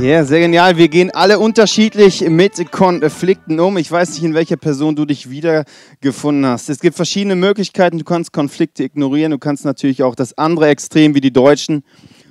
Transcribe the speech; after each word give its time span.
Ja, 0.00 0.24
sehr 0.24 0.40
genial. 0.40 0.78
Wir 0.78 0.88
gehen 0.88 1.10
alle 1.10 1.38
unterschiedlich 1.38 2.22
mit 2.22 2.72
Konflikten 2.72 3.60
um. 3.60 3.76
Ich 3.76 3.92
weiß 3.92 4.14
nicht, 4.14 4.22
in 4.22 4.32
welcher 4.32 4.56
Person 4.56 4.96
du 4.96 5.04
dich 5.04 5.28
wiedergefunden 5.28 6.46
hast. 6.46 6.70
Es 6.70 6.80
gibt 6.80 6.96
verschiedene 6.96 7.36
Möglichkeiten. 7.36 7.98
Du 7.98 8.04
kannst 8.04 8.32
Konflikte 8.32 8.82
ignorieren. 8.82 9.30
Du 9.30 9.38
kannst 9.38 9.66
natürlich 9.66 10.02
auch 10.02 10.14
das 10.14 10.38
andere 10.38 10.68
Extrem, 10.68 11.14
wie 11.14 11.20
die 11.20 11.34
Deutschen, 11.34 11.84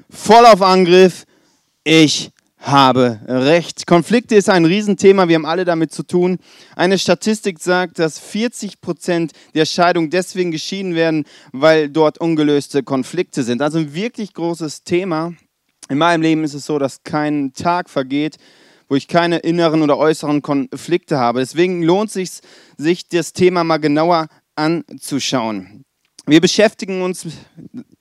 voll 0.10 0.48
auf 0.48 0.64
Angriff. 0.64 1.26
Ich 1.84 2.32
habe 2.58 3.20
recht. 3.28 3.86
Konflikte 3.86 4.36
ist 4.36 4.50
ein 4.50 4.66
Riesenthema. 4.66 5.28
Wir 5.28 5.36
haben 5.36 5.46
alle 5.46 5.64
damit 5.64 5.94
zu 5.94 6.02
tun. 6.02 6.40
Eine 6.76 6.98
Statistik 6.98 7.60
sagt, 7.60 8.00
dass 8.00 8.18
40 8.18 8.82
Prozent 8.82 9.34
der 9.54 9.66
Scheidungen 9.66 10.10
deswegen 10.10 10.50
geschieden 10.50 10.96
werden, 10.96 11.24
weil 11.52 11.88
dort 11.88 12.18
ungelöste 12.18 12.82
Konflikte 12.82 13.44
sind. 13.44 13.62
Also 13.62 13.78
ein 13.78 13.94
wirklich 13.94 14.34
großes 14.34 14.84
Thema. 14.84 15.34
In 15.90 15.98
meinem 15.98 16.22
Leben 16.22 16.44
ist 16.44 16.54
es 16.54 16.66
so, 16.66 16.78
dass 16.78 17.04
kein 17.04 17.52
Tag 17.54 17.90
vergeht, 17.90 18.38
wo 18.88 18.96
ich 18.96 19.08
keine 19.08 19.40
inneren 19.40 19.82
oder 19.82 19.98
äußeren 19.98 20.42
Konflikte 20.42 21.18
habe. 21.18 21.40
Deswegen 21.40 21.82
lohnt 21.84 22.10
es 22.10 22.14
sich, 22.14 22.30
sich 22.78 23.08
das 23.08 23.34
Thema 23.34 23.64
mal 23.64 23.78
genauer 23.78 24.28
anzuschauen. 24.56 25.84
Wir 26.28 26.42
beschäftigen 26.42 27.02
uns, 27.02 27.26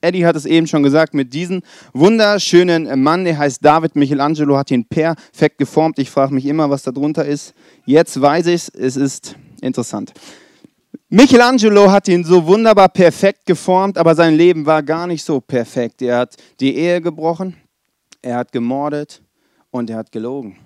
Eddie 0.01 0.23
hat 0.23 0.35
es 0.35 0.45
eben 0.45 0.67
schon 0.67 0.83
gesagt, 0.83 1.15
mit 1.15 1.33
diesem 1.33 1.61
wunderschönen 1.93 3.01
Mann, 3.01 3.23
der 3.25 3.39
heißt 3.39 3.65
David 3.65 3.95
Michelangelo, 3.95 4.55
hat 4.55 4.69
ihn 4.69 4.85
perfekt 4.85 5.57
geformt. 5.57 5.97
Ich 5.97 6.11
frage 6.11 6.33
mich 6.33 6.45
immer, 6.45 6.69
was 6.69 6.83
da 6.83 6.91
drunter 6.91 7.25
ist. 7.25 7.55
Jetzt 7.85 8.21
weiß 8.21 8.45
ich 8.47 8.53
es, 8.53 8.69
es 8.69 8.97
ist 8.97 9.35
interessant. 9.61 10.13
Michelangelo 11.09 11.89
hat 11.89 12.07
ihn 12.07 12.23
so 12.23 12.45
wunderbar 12.45 12.89
perfekt 12.89 13.47
geformt, 13.47 13.97
aber 13.97 14.13
sein 14.13 14.35
Leben 14.35 14.67
war 14.67 14.83
gar 14.83 15.07
nicht 15.07 15.23
so 15.23 15.41
perfekt. 15.41 16.03
Er 16.03 16.19
hat 16.19 16.35
die 16.59 16.75
Ehe 16.75 17.01
gebrochen, 17.01 17.55
er 18.21 18.37
hat 18.37 18.51
gemordet 18.51 19.21
und 19.71 19.89
er 19.89 19.97
hat 19.97 20.11
gelogen. 20.11 20.57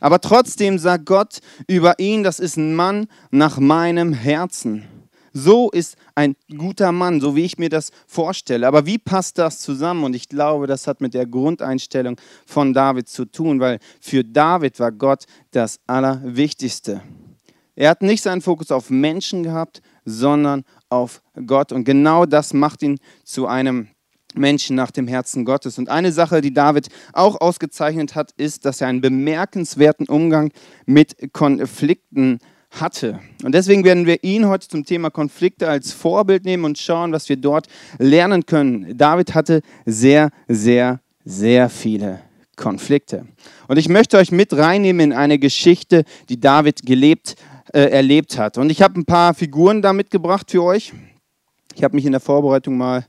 Aber 0.00 0.20
trotzdem 0.20 0.78
sagt 0.78 1.06
Gott 1.06 1.38
über 1.68 1.98
ihn, 1.98 2.24
das 2.24 2.40
ist 2.40 2.56
ein 2.56 2.74
Mann 2.74 3.06
nach 3.30 3.58
meinem 3.58 4.12
Herzen. 4.12 4.84
So 5.32 5.70
ist 5.70 5.96
ein 6.14 6.36
guter 6.58 6.92
Mann, 6.92 7.20
so 7.20 7.36
wie 7.36 7.44
ich 7.44 7.56
mir 7.56 7.70
das 7.70 7.90
vorstelle. 8.06 8.66
Aber 8.66 8.84
wie 8.84 8.98
passt 8.98 9.38
das 9.38 9.60
zusammen? 9.60 10.04
Und 10.04 10.14
ich 10.14 10.28
glaube, 10.28 10.66
das 10.66 10.86
hat 10.86 11.00
mit 11.00 11.14
der 11.14 11.26
Grundeinstellung 11.26 12.16
von 12.44 12.74
David 12.74 13.08
zu 13.08 13.24
tun, 13.24 13.60
weil 13.60 13.78
für 14.00 14.24
David 14.24 14.78
war 14.80 14.92
Gott 14.92 15.24
das 15.52 15.78
Allerwichtigste. 15.86 17.00
Er 17.74 17.90
hat 17.90 18.02
nicht 18.02 18.22
seinen 18.22 18.42
Fokus 18.42 18.70
auf 18.70 18.90
Menschen 18.90 19.42
gehabt, 19.42 19.80
sondern 20.04 20.64
auf 20.90 21.22
Gott. 21.46 21.72
Und 21.72 21.84
genau 21.84 22.26
das 22.26 22.52
macht 22.52 22.82
ihn 22.82 22.98
zu 23.24 23.46
einem 23.46 23.88
Menschen 24.34 24.76
nach 24.76 24.90
dem 24.90 25.08
Herzen 25.08 25.44
Gottes. 25.44 25.78
Und 25.78 25.88
eine 25.88 26.12
Sache, 26.12 26.40
die 26.40 26.54
David 26.54 26.88
auch 27.12 27.40
ausgezeichnet 27.40 28.14
hat, 28.14 28.32
ist, 28.36 28.64
dass 28.64 28.80
er 28.80 28.88
einen 28.88 29.00
bemerkenswerten 29.00 30.08
Umgang 30.08 30.52
mit 30.86 31.32
Konflikten 31.32 32.38
hatte. 32.80 33.20
Und 33.42 33.54
deswegen 33.54 33.84
werden 33.84 34.06
wir 34.06 34.24
ihn 34.24 34.46
heute 34.46 34.68
zum 34.68 34.84
Thema 34.84 35.10
Konflikte 35.10 35.68
als 35.68 35.92
Vorbild 35.92 36.44
nehmen 36.44 36.64
und 36.64 36.78
schauen, 36.78 37.12
was 37.12 37.28
wir 37.28 37.36
dort 37.36 37.66
lernen 37.98 38.46
können. 38.46 38.96
David 38.96 39.34
hatte 39.34 39.60
sehr, 39.84 40.30
sehr, 40.48 41.00
sehr 41.24 41.68
viele 41.68 42.20
Konflikte. 42.56 43.26
Und 43.68 43.76
ich 43.76 43.88
möchte 43.88 44.16
euch 44.16 44.32
mit 44.32 44.56
reinnehmen 44.56 45.12
in 45.12 45.16
eine 45.16 45.38
Geschichte, 45.38 46.04
die 46.28 46.40
David 46.40 46.86
gelebt, 46.86 47.36
äh, 47.72 47.90
erlebt 47.90 48.38
hat. 48.38 48.58
Und 48.58 48.70
ich 48.70 48.82
habe 48.82 48.98
ein 48.98 49.04
paar 49.04 49.34
Figuren 49.34 49.82
da 49.82 49.92
mitgebracht 49.92 50.50
für 50.50 50.62
euch. 50.62 50.92
Ich 51.74 51.82
habe 51.84 51.96
mich 51.96 52.04
in 52.04 52.12
der 52.12 52.20
Vorbereitung 52.20 52.76
mal 52.76 53.06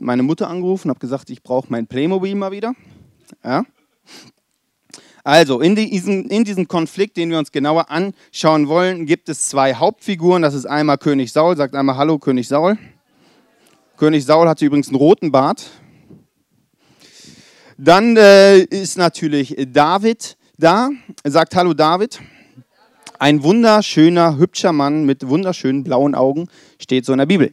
meine 0.00 0.22
Mutter 0.22 0.48
angerufen, 0.48 0.88
und 0.88 0.90
habe 0.90 1.00
gesagt, 1.00 1.30
ich 1.30 1.42
brauche 1.42 1.66
mein 1.68 1.86
Playmobil 1.86 2.34
mal 2.34 2.50
wieder. 2.50 2.74
Ja. 3.44 3.64
Also, 5.22 5.60
in, 5.60 5.76
diesen, 5.76 6.30
in 6.30 6.44
diesem 6.44 6.66
Konflikt, 6.66 7.16
den 7.16 7.30
wir 7.30 7.38
uns 7.38 7.52
genauer 7.52 7.90
anschauen 7.90 8.68
wollen, 8.68 9.04
gibt 9.04 9.28
es 9.28 9.48
zwei 9.48 9.74
Hauptfiguren. 9.74 10.42
Das 10.42 10.54
ist 10.54 10.64
einmal 10.64 10.96
König 10.96 11.32
Saul, 11.32 11.56
sagt 11.56 11.74
einmal 11.74 11.96
Hallo 11.96 12.18
König 12.18 12.48
Saul. 12.48 12.78
König 13.98 14.24
Saul 14.24 14.48
hatte 14.48 14.64
übrigens 14.64 14.88
einen 14.88 14.96
roten 14.96 15.30
Bart. 15.30 15.70
Dann 17.76 18.16
äh, 18.16 18.60
ist 18.60 18.96
natürlich 18.96 19.56
David 19.72 20.38
da, 20.56 20.90
sagt 21.24 21.54
Hallo 21.54 21.74
David. 21.74 22.20
Ein 23.18 23.42
wunderschöner, 23.42 24.38
hübscher 24.38 24.72
Mann 24.72 25.04
mit 25.04 25.28
wunderschönen 25.28 25.84
blauen 25.84 26.14
Augen, 26.14 26.48
steht 26.78 27.04
so 27.04 27.12
in 27.12 27.18
der 27.18 27.26
Bibel. 27.26 27.52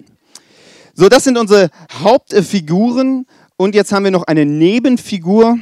So, 1.00 1.09
das 1.09 1.25
sind 1.25 1.38
unsere 1.38 1.69
Hauptfiguren. 1.91 3.28
Und 3.56 3.75
jetzt 3.75 3.91
haben 3.91 4.03
wir 4.03 4.09
noch 4.09 4.24
eine 4.24 4.47
Nebenfigur. 4.47 5.59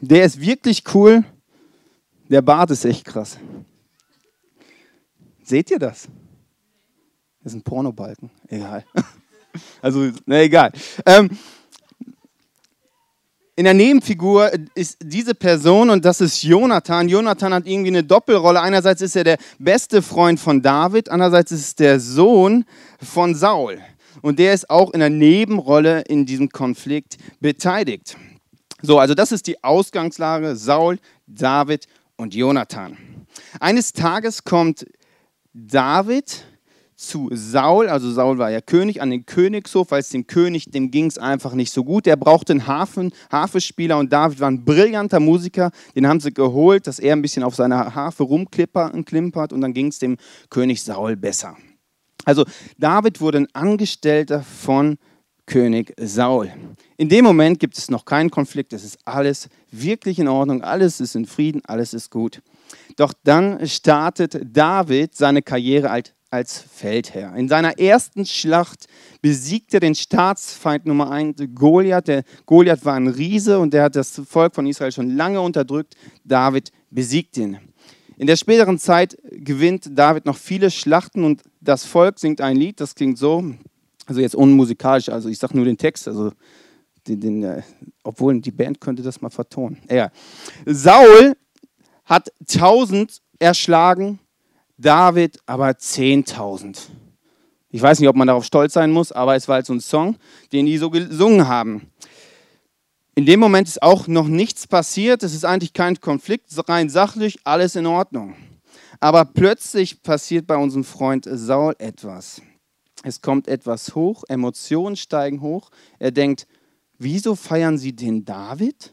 Der 0.00 0.24
ist 0.24 0.40
wirklich 0.40 0.84
cool. 0.94 1.24
Der 2.28 2.40
Bart 2.40 2.70
ist 2.70 2.84
echt 2.84 3.04
krass. 3.04 3.36
Seht 5.42 5.72
ihr 5.72 5.80
das? 5.80 6.06
Das 7.42 7.52
ist 7.52 7.58
ein 7.58 7.62
Pornobalken. 7.62 8.30
Egal. 8.48 8.84
Also, 9.82 10.12
na 10.26 10.42
egal. 10.42 10.70
Ähm, 11.04 11.28
in 13.56 13.64
der 13.64 13.74
Nebenfigur 13.74 14.48
ist 14.76 14.96
diese 15.02 15.34
Person 15.34 15.90
und 15.90 16.04
das 16.04 16.20
ist 16.20 16.44
Jonathan. 16.44 17.08
Jonathan 17.08 17.54
hat 17.54 17.66
irgendwie 17.66 17.88
eine 17.88 18.04
Doppelrolle. 18.04 18.60
Einerseits 18.60 19.02
ist 19.02 19.16
er 19.16 19.24
der 19.24 19.38
beste 19.58 20.02
Freund 20.02 20.38
von 20.38 20.62
David, 20.62 21.08
andererseits 21.08 21.50
ist 21.50 21.60
es 21.60 21.74
der 21.74 21.98
Sohn 21.98 22.64
von 23.02 23.34
Saul 23.34 23.80
und 24.22 24.38
der 24.38 24.54
ist 24.54 24.70
auch 24.70 24.90
in 24.90 25.02
einer 25.02 25.14
Nebenrolle 25.14 26.02
in 26.02 26.26
diesem 26.26 26.48
Konflikt 26.48 27.16
beteiligt. 27.40 28.16
So, 28.82 28.98
also 28.98 29.14
das 29.14 29.32
ist 29.32 29.46
die 29.46 29.62
Ausgangslage 29.62 30.56
Saul, 30.56 30.98
David 31.26 31.86
und 32.16 32.34
Jonathan. 32.34 32.96
Eines 33.60 33.92
Tages 33.92 34.44
kommt 34.44 34.86
David 35.52 36.44
zu 37.00 37.30
Saul, 37.32 37.88
also 37.88 38.10
Saul 38.12 38.36
war 38.36 38.50
ja 38.50 38.60
König, 38.60 39.00
an 39.00 39.10
den 39.10 39.24
Königshof, 39.24 39.90
weil 39.90 40.00
es 40.00 40.10
dem 40.10 40.26
König, 40.26 40.70
dem 40.70 40.90
ging 40.90 41.06
es 41.06 41.16
einfach 41.16 41.54
nicht 41.54 41.72
so 41.72 41.82
gut. 41.82 42.06
Er 42.06 42.16
brauchte 42.16 42.52
einen 42.52 42.66
Hafen, 42.66 43.12
Harfespieler 43.32 43.98
und 43.98 44.12
David 44.12 44.40
war 44.40 44.50
ein 44.50 44.64
brillanter 44.64 45.18
Musiker, 45.18 45.70
den 45.96 46.06
haben 46.06 46.20
sie 46.20 46.32
geholt, 46.32 46.86
dass 46.86 46.98
er 46.98 47.14
ein 47.14 47.22
bisschen 47.22 47.42
auf 47.42 47.54
seiner 47.54 47.94
Harfe 47.94 48.22
rumklimpert 48.24 49.52
und 49.52 49.60
dann 49.62 49.72
ging 49.72 49.86
es 49.86 49.98
dem 49.98 50.18
König 50.50 50.82
Saul 50.82 51.16
besser. 51.16 51.56
Also 52.24 52.44
David 52.78 53.20
wurde 53.20 53.38
ein 53.38 53.48
Angestellter 53.52 54.42
von 54.42 54.98
König 55.46 55.94
Saul. 55.98 56.52
In 56.96 57.08
dem 57.08 57.24
Moment 57.24 57.58
gibt 57.58 57.76
es 57.76 57.90
noch 57.90 58.04
keinen 58.04 58.30
Konflikt, 58.30 58.72
es 58.72 58.84
ist 58.84 58.98
alles 59.04 59.48
wirklich 59.72 60.18
in 60.18 60.28
Ordnung, 60.28 60.62
alles 60.62 61.00
ist 61.00 61.16
in 61.16 61.26
Frieden, 61.26 61.60
alles 61.64 61.92
ist 61.92 62.10
gut. 62.10 62.40
Doch 62.96 63.12
dann 63.24 63.66
startet 63.66 64.40
David 64.44 65.16
seine 65.16 65.42
Karriere 65.42 65.90
als 66.30 66.58
Feldherr. 66.72 67.34
In 67.34 67.48
seiner 67.48 67.78
ersten 67.78 68.24
Schlacht 68.24 68.86
besiegt 69.20 69.74
er 69.74 69.80
den 69.80 69.96
Staatsfeind 69.96 70.86
Nummer 70.86 71.10
1, 71.10 71.42
Goliath. 71.54 72.06
Der 72.06 72.22
Goliath 72.46 72.84
war 72.84 72.94
ein 72.94 73.08
Riese 73.08 73.58
und 73.58 73.74
der 73.74 73.84
hat 73.84 73.96
das 73.96 74.22
Volk 74.28 74.54
von 74.54 74.66
Israel 74.66 74.92
schon 74.92 75.16
lange 75.16 75.40
unterdrückt. 75.40 75.96
David 76.24 76.70
besiegt 76.90 77.36
ihn. 77.36 77.58
In 78.16 78.26
der 78.26 78.36
späteren 78.36 78.78
Zeit 78.78 79.16
gewinnt 79.32 79.88
David 79.98 80.26
noch 80.26 80.36
viele 80.36 80.70
Schlachten 80.70 81.24
und 81.24 81.42
das 81.60 81.84
Volk 81.84 82.18
singt 82.18 82.40
ein 82.40 82.56
Lied, 82.56 82.80
das 82.80 82.94
klingt 82.94 83.18
so, 83.18 83.44
also 84.06 84.20
jetzt 84.20 84.34
unmusikalisch, 84.34 85.08
also 85.08 85.28
ich 85.28 85.38
sage 85.38 85.56
nur 85.56 85.64
den 85.64 85.78
Text, 85.78 86.08
also 86.08 86.32
den, 87.06 87.20
den, 87.20 87.42
äh, 87.42 87.62
obwohl 88.02 88.40
die 88.40 88.50
Band 88.50 88.80
könnte 88.80 89.02
das 89.02 89.20
mal 89.20 89.30
vertonen. 89.30 89.78
Ja. 89.88 90.10
Saul 90.66 91.36
hat 92.04 92.32
1000 92.40 93.20
erschlagen, 93.38 94.18
David 94.76 95.38
aber 95.46 95.70
10.000. 95.70 96.76
Ich 97.70 97.80
weiß 97.80 98.00
nicht, 98.00 98.08
ob 98.08 98.16
man 98.16 98.26
darauf 98.26 98.44
stolz 98.44 98.72
sein 98.72 98.90
muss, 98.90 99.12
aber 99.12 99.36
es 99.36 99.46
war 99.46 99.56
halt 99.56 99.66
so 99.66 99.72
ein 99.72 99.80
Song, 99.80 100.16
den 100.52 100.66
die 100.66 100.78
so 100.78 100.90
gesungen 100.90 101.46
haben. 101.46 101.90
In 103.14 103.26
dem 103.26 103.38
Moment 103.38 103.68
ist 103.68 103.82
auch 103.82 104.08
noch 104.08 104.26
nichts 104.26 104.66
passiert, 104.66 105.22
es 105.22 105.34
ist 105.34 105.44
eigentlich 105.44 105.72
kein 105.72 106.00
Konflikt, 106.00 106.50
rein 106.68 106.88
sachlich, 106.88 107.38
alles 107.44 107.76
in 107.76 107.86
Ordnung. 107.86 108.34
Aber 109.00 109.24
plötzlich 109.24 110.02
passiert 110.02 110.46
bei 110.46 110.56
unserem 110.56 110.84
Freund 110.84 111.26
Saul 111.30 111.74
etwas. 111.78 112.42
Es 113.02 113.22
kommt 113.22 113.48
etwas 113.48 113.94
hoch, 113.94 114.24
Emotionen 114.28 114.96
steigen 114.96 115.40
hoch. 115.40 115.70
Er 115.98 116.10
denkt, 116.10 116.46
wieso 116.98 117.34
feiern 117.34 117.78
sie 117.78 117.96
den 117.96 118.26
David? 118.26 118.92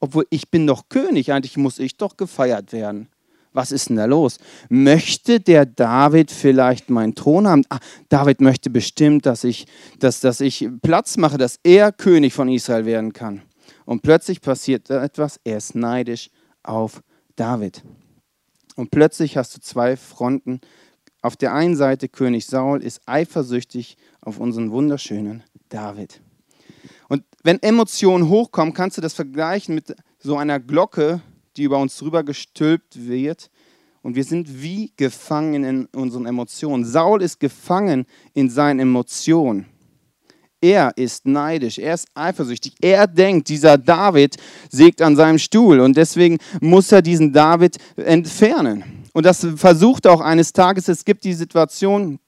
Obwohl 0.00 0.26
ich 0.30 0.50
bin 0.50 0.66
doch 0.66 0.88
König, 0.88 1.30
eigentlich 1.30 1.58
muss 1.58 1.78
ich 1.78 1.98
doch 1.98 2.16
gefeiert 2.16 2.72
werden. 2.72 3.08
Was 3.52 3.70
ist 3.70 3.88
denn 3.88 3.96
da 3.96 4.06
los? 4.06 4.38
Möchte 4.68 5.38
der 5.38 5.64
David 5.64 6.30
vielleicht 6.32 6.90
meinen 6.90 7.14
Thron 7.14 7.46
haben? 7.46 7.64
Ah, 7.68 7.78
David 8.08 8.40
möchte 8.40 8.68
bestimmt, 8.68 9.26
dass 9.26 9.44
ich, 9.44 9.66
dass, 10.00 10.20
dass 10.20 10.40
ich 10.40 10.68
Platz 10.82 11.16
mache, 11.16 11.38
dass 11.38 11.60
er 11.62 11.92
König 11.92 12.32
von 12.32 12.48
Israel 12.48 12.84
werden 12.84 13.12
kann. 13.12 13.42
Und 13.84 14.02
plötzlich 14.02 14.40
passiert 14.40 14.90
etwas, 14.90 15.38
er 15.44 15.58
ist 15.58 15.74
neidisch 15.76 16.30
auf 16.64 17.02
David. 17.36 17.82
Und 18.74 18.90
plötzlich 18.90 19.36
hast 19.36 19.56
du 19.56 19.60
zwei 19.60 19.96
Fronten. 19.96 20.60
Auf 21.22 21.36
der 21.36 21.54
einen 21.54 21.76
Seite 21.76 22.08
König 22.08 22.46
Saul 22.46 22.82
ist 22.82 23.00
eifersüchtig 23.06 23.96
auf 24.20 24.38
unseren 24.38 24.70
wunderschönen 24.70 25.42
David. 25.68 26.20
Und 27.08 27.24
wenn 27.42 27.62
Emotionen 27.62 28.28
hochkommen, 28.28 28.74
kannst 28.74 28.96
du 28.96 29.00
das 29.00 29.14
vergleichen 29.14 29.74
mit 29.74 29.94
so 30.18 30.36
einer 30.36 30.60
Glocke, 30.60 31.20
die 31.56 31.64
über 31.64 31.78
uns 31.78 31.96
drüber 31.96 32.24
gestülpt 32.24 33.06
wird. 33.08 33.50
Und 34.02 34.16
wir 34.16 34.24
sind 34.24 34.62
wie 34.62 34.92
gefangen 34.96 35.64
in 35.64 35.86
unseren 35.86 36.26
Emotionen. 36.26 36.84
Saul 36.84 37.22
ist 37.22 37.40
gefangen 37.40 38.06
in 38.34 38.50
seinen 38.50 38.80
Emotionen. 38.80 39.66
Er 40.64 40.96
ist 40.96 41.26
neidisch, 41.26 41.78
er 41.78 41.92
ist 41.92 42.08
eifersüchtig. 42.14 42.74
Er 42.80 43.06
denkt, 43.06 43.50
dieser 43.50 43.76
David 43.76 44.38
sägt 44.70 45.02
an 45.02 45.14
seinem 45.14 45.38
Stuhl 45.38 45.78
und 45.78 45.94
deswegen 45.94 46.38
muss 46.58 46.90
er 46.90 47.02
diesen 47.02 47.34
David 47.34 47.76
entfernen. 47.96 49.04
Und 49.12 49.26
das 49.26 49.46
versucht 49.56 50.06
auch 50.06 50.22
eines 50.22 50.54
Tages. 50.54 50.88
Es 50.88 51.04
gibt 51.04 51.24
die 51.24 51.34
Situation, 51.34 52.18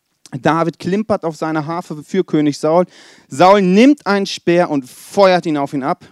David 0.42 0.78
klimpert 0.78 1.24
auf 1.24 1.34
seine 1.34 1.64
Harfe 1.64 2.02
für 2.04 2.24
König 2.24 2.58
Saul. 2.58 2.84
Saul 3.26 3.62
nimmt 3.62 4.06
einen 4.06 4.26
Speer 4.26 4.68
und 4.68 4.84
feuert 4.84 5.46
ihn 5.46 5.56
auf 5.56 5.72
ihn 5.72 5.82
ab. 5.82 6.04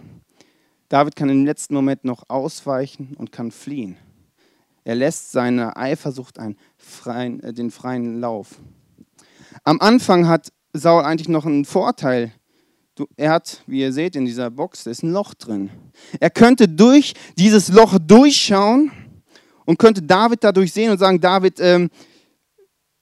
David 0.88 1.16
kann 1.16 1.28
im 1.28 1.44
letzten 1.44 1.74
Moment 1.74 2.06
noch 2.06 2.22
ausweichen 2.28 3.16
und 3.18 3.32
kann 3.32 3.50
fliehen. 3.50 3.98
Er 4.82 4.94
lässt 4.94 5.30
seiner 5.30 5.76
Eifersucht 5.76 6.38
freien, 6.78 7.42
äh, 7.42 7.52
den 7.52 7.70
freien 7.70 8.18
Lauf. 8.18 8.54
Am 9.62 9.78
Anfang 9.82 10.26
hat 10.26 10.50
Saul 10.74 11.04
eigentlich 11.04 11.28
noch 11.28 11.46
einen 11.46 11.64
Vorteil. 11.64 12.32
Er 13.16 13.30
hat, 13.30 13.62
wie 13.66 13.80
ihr 13.80 13.92
seht, 13.92 14.16
in 14.16 14.24
dieser 14.24 14.50
Box 14.50 14.86
ist 14.86 15.02
ein 15.02 15.12
Loch 15.12 15.34
drin. 15.34 15.70
Er 16.20 16.30
könnte 16.30 16.68
durch 16.68 17.14
dieses 17.38 17.68
Loch 17.68 17.98
durchschauen 17.98 18.90
und 19.64 19.78
könnte 19.78 20.02
David 20.02 20.42
dadurch 20.42 20.72
sehen 20.72 20.90
und 20.90 20.98
sagen, 20.98 21.20
David, 21.20 21.60
ähm, 21.60 21.90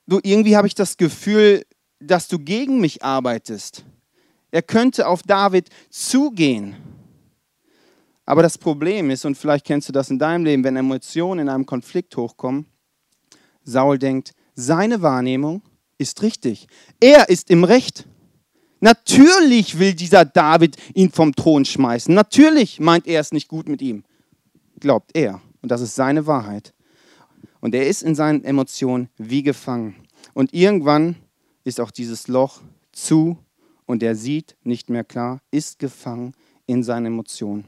du, 0.06 0.20
irgendwie 0.22 0.56
habe 0.56 0.66
ich 0.66 0.74
das 0.74 0.96
Gefühl, 0.96 1.64
dass 1.98 2.28
du 2.28 2.38
gegen 2.38 2.80
mich 2.80 3.02
arbeitest. 3.02 3.84
Er 4.50 4.62
könnte 4.62 5.06
auf 5.06 5.22
David 5.22 5.68
zugehen. 5.88 6.76
Aber 8.26 8.42
das 8.42 8.58
Problem 8.58 9.10
ist, 9.10 9.24
und 9.24 9.36
vielleicht 9.36 9.66
kennst 9.66 9.88
du 9.88 9.92
das 9.92 10.10
in 10.10 10.18
deinem 10.18 10.44
Leben, 10.44 10.62
wenn 10.62 10.76
Emotionen 10.76 11.40
in 11.40 11.48
einem 11.48 11.66
Konflikt 11.66 12.16
hochkommen, 12.16 12.66
Saul 13.64 13.98
denkt, 13.98 14.32
seine 14.54 15.00
Wahrnehmung 15.00 15.62
ist 16.02 16.22
richtig. 16.22 16.66
Er 17.00 17.28
ist 17.28 17.50
im 17.50 17.64
Recht. 17.64 18.06
Natürlich 18.80 19.78
will 19.78 19.94
dieser 19.94 20.24
David 20.24 20.76
ihn 20.94 21.10
vom 21.10 21.34
Thron 21.34 21.64
schmeißen. 21.64 22.14
Natürlich 22.14 22.80
meint 22.80 23.06
er 23.06 23.20
es 23.20 23.32
nicht 23.32 23.48
gut 23.48 23.68
mit 23.68 23.80
ihm. 23.80 24.04
Glaubt 24.80 25.12
er. 25.14 25.40
Und 25.62 25.70
das 25.70 25.80
ist 25.80 25.94
seine 25.94 26.26
Wahrheit. 26.26 26.74
Und 27.60 27.74
er 27.74 27.86
ist 27.86 28.02
in 28.02 28.14
seinen 28.14 28.44
Emotionen 28.44 29.08
wie 29.16 29.42
gefangen. 29.42 29.94
Und 30.34 30.52
irgendwann 30.52 31.16
ist 31.64 31.80
auch 31.80 31.92
dieses 31.92 32.26
Loch 32.26 32.60
zu 32.90 33.38
und 33.86 34.02
er 34.02 34.16
sieht 34.16 34.56
nicht 34.64 34.90
mehr 34.90 35.04
klar, 35.04 35.40
ist 35.50 35.78
gefangen 35.78 36.34
in 36.66 36.82
seinen 36.82 37.06
Emotionen. 37.06 37.64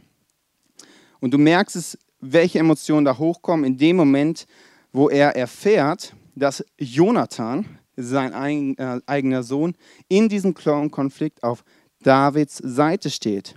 Und 1.20 1.32
du 1.32 1.38
merkst 1.38 1.76
es, 1.76 1.98
welche 2.20 2.58
Emotionen 2.58 3.04
da 3.04 3.16
hochkommen 3.16 3.64
in 3.64 3.78
dem 3.78 3.96
Moment, 3.96 4.46
wo 4.92 5.08
er 5.08 5.36
erfährt, 5.36 6.14
dass 6.34 6.64
Jonathan, 6.78 7.64
sein 7.96 8.76
äh, 8.78 9.00
eigener 9.06 9.42
Sohn, 9.42 9.74
in 10.08 10.28
diesem 10.28 10.54
Konflikt 10.54 11.42
auf 11.42 11.64
Davids 12.02 12.58
Seite 12.58 13.10
steht. 13.10 13.54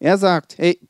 Er 0.00 0.18
sagt, 0.18 0.58
hey, 0.58 0.80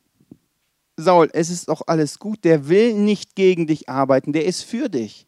Saul, 0.97 1.29
es 1.33 1.49
ist 1.49 1.69
doch 1.69 1.81
alles 1.87 2.19
gut, 2.19 2.43
der 2.43 2.67
will 2.67 2.93
nicht 2.93 3.35
gegen 3.35 3.67
dich 3.67 3.89
arbeiten, 3.89 4.33
der 4.33 4.45
ist 4.45 4.63
für 4.63 4.89
dich. 4.89 5.27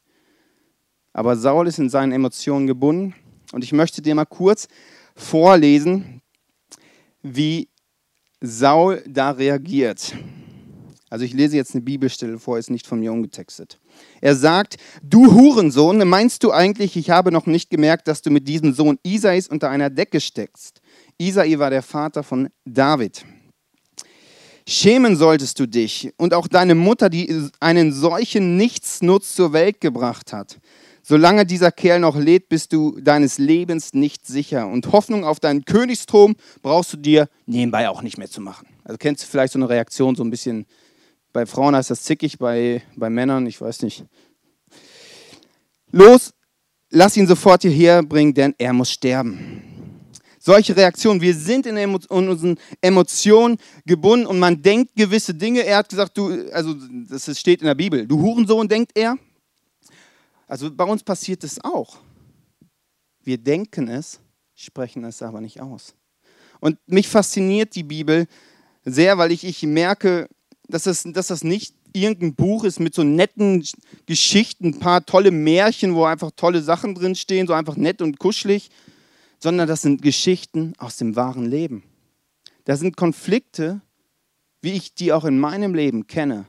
Aber 1.14 1.36
Saul 1.36 1.68
ist 1.68 1.80
in 1.80 1.90
seinen 1.90 2.12
Emotionen 2.12 2.68
gebunden 2.68 3.16
und 3.52 3.64
ich 3.64 3.74
möchte 3.74 4.02
dir 4.02 4.16
mal 4.16 4.26
kurz 4.26 4.68
vorlesen, 5.16 6.22
wie 7.22 7.70
Saul 8.42 9.04
da 9.08 9.31
reagiert. 9.31 10.14
Also 11.16 11.24
ich 11.24 11.32
lese 11.32 11.56
jetzt 11.56 11.74
eine 11.74 11.82
Bibelstelle 11.82 12.38
vor, 12.38 12.58
ist 12.58 12.70
nicht 12.70 12.86
von 12.86 13.00
mir 13.00 13.14
umgetextet. 13.14 13.80
Er 14.20 14.36
sagt, 14.36 14.76
du 15.02 15.34
Hurensohn, 15.34 16.06
meinst 16.06 16.44
du 16.44 16.52
eigentlich, 16.52 16.98
ich 16.98 17.10
habe 17.10 17.32
noch 17.32 17.46
nicht 17.46 17.70
gemerkt, 17.70 18.10
dass 18.10 18.22
du 18.22 18.32
mit 18.32 18.50
diesem 18.50 18.74
Sohn 18.74 19.00
Isais 19.02 19.48
unter 19.48 19.70
einer 19.70 19.90
Decke 19.90 20.20
steckst? 20.20 20.82
Isai 21.18 21.58
war 21.58 21.70
der 21.70 21.84
Vater 21.84 22.22
von 22.22 22.50
David. 22.66 23.24
Schämen 24.68 25.16
solltest 25.16 25.58
du 25.58 25.68
dich 25.70 26.12
und 26.18 26.34
auch 26.34 26.50
deine 26.50 26.76
Mutter, 26.76 27.10
die 27.10 27.50
einen 27.62 27.94
solchen 27.94 28.58
Nichtsnutz 28.58 29.36
zur 29.36 29.54
Welt 29.54 29.80
gebracht 29.80 30.34
hat. 30.34 30.60
Solange 31.02 31.46
dieser 31.46 31.72
Kerl 31.72 32.02
noch 32.02 32.18
lebt, 32.18 32.50
bist 32.50 32.74
du 32.74 33.00
deines 33.00 33.38
Lebens 33.38 33.94
nicht 33.94 34.28
sicher. 34.28 34.68
Und 34.68 34.92
Hoffnung 34.92 35.24
auf 35.24 35.40
deinen 35.40 35.64
Königsthron 35.64 36.36
brauchst 36.62 36.92
du 36.92 36.98
dir 36.98 37.30
nebenbei 37.46 37.88
auch 37.88 38.02
nicht 38.02 38.18
mehr 38.18 38.30
zu 38.30 38.42
machen. 38.42 38.68
Also 38.84 38.98
kennst 38.98 39.24
du 39.24 39.28
vielleicht 39.28 39.54
so 39.54 39.60
eine 39.60 39.70
Reaktion, 39.70 40.16
so 40.16 40.24
ein 40.26 40.30
bisschen 40.30 40.66
bei 41.36 41.46
Frauen 41.46 41.76
heißt 41.76 41.90
das 41.90 42.02
zickig, 42.04 42.40
bei, 42.40 42.82
bei 42.96 43.10
Männern, 43.10 43.46
ich 43.46 43.60
weiß 43.60 43.82
nicht. 43.82 44.06
Los, 45.92 46.34
lass 46.90 47.18
ihn 47.18 47.28
sofort 47.28 47.64
hierher 47.64 48.04
bringen, 48.04 48.34
denn 48.34 48.56
er 48.58 48.72
muss 48.72 48.90
sterben. 48.90 50.10
Solche 50.40 50.78
Reaktionen, 50.78 51.20
wir 51.20 51.36
sind 51.36 51.66
in, 51.66 51.78
unseren 52.08 52.58
Emotionen 52.80 53.58
gebunden 53.86 54.28
und 54.28 54.40
man 54.40 54.62
denkt 54.62 54.96
gewisse 54.96 55.34
Dinge. 55.34 55.66
Er 55.66 55.80
hat 55.80 55.90
gesagt, 55.90 56.18
du, 56.18 56.50
also 56.54 56.74
das 57.10 57.38
steht 57.38 57.60
in 57.60 57.68
der 57.68 57.76
Bibel, 57.76 58.08
du 58.08 58.18
Hurensohn, 58.18 58.70
denkt 58.70 58.94
er. 58.96 59.18
Also 60.48 60.74
bei 60.74 60.86
uns 60.86 61.04
passiert 61.04 61.44
es 61.44 61.62
auch. 61.62 61.98
Wir 63.26 63.38
denken 63.38 63.90
es, 63.90 64.22
sprechen 64.54 65.04
es 65.04 65.22
aber 65.22 65.42
nicht 65.42 65.60
aus. 65.60 65.96
Und 66.62 66.78
mich 66.88 67.10
fasziniert 67.10 67.76
die 67.76 67.84
Bibel 67.84 68.26
sehr, 68.86 69.18
weil 69.18 69.34
ich, 69.34 69.44
ich 69.44 69.64
merke, 69.64 70.30
dass 70.68 70.84
das, 70.84 71.04
dass 71.04 71.28
das 71.28 71.44
nicht 71.44 71.76
irgendein 71.94 72.36
Buch 72.36 72.64
ist 72.64 72.80
mit 72.80 72.94
so 72.94 73.04
netten 73.04 73.64
Geschichten, 74.06 74.68
ein 74.68 74.80
paar 74.80 75.06
tolle 75.06 75.32
Märchen, 75.32 75.96
wo 75.96 76.06
einfach 76.06 76.32
tolle 76.36 76.62
Sachen 76.62 76.96
drinstehen, 76.96 77.48
so 77.48 77.54
einfach 77.54 77.78
nett 77.78 78.02
und 78.02 78.20
kuschelig, 78.20 78.70
sondern 79.40 79.68
das 79.68 79.82
sind 79.82 80.02
Geschichten 80.02 80.74
aus 80.78 80.98
dem 80.98 81.16
wahren 81.16 81.46
Leben. 81.46 81.84
Das 82.66 82.80
sind 82.80 82.98
Konflikte, 82.98 83.82
wie 84.62 84.72
ich 84.72 84.96
die 84.96 85.14
auch 85.14 85.26
in 85.26 85.40
meinem 85.40 85.74
Leben 85.74 86.08
kenne. 86.08 86.46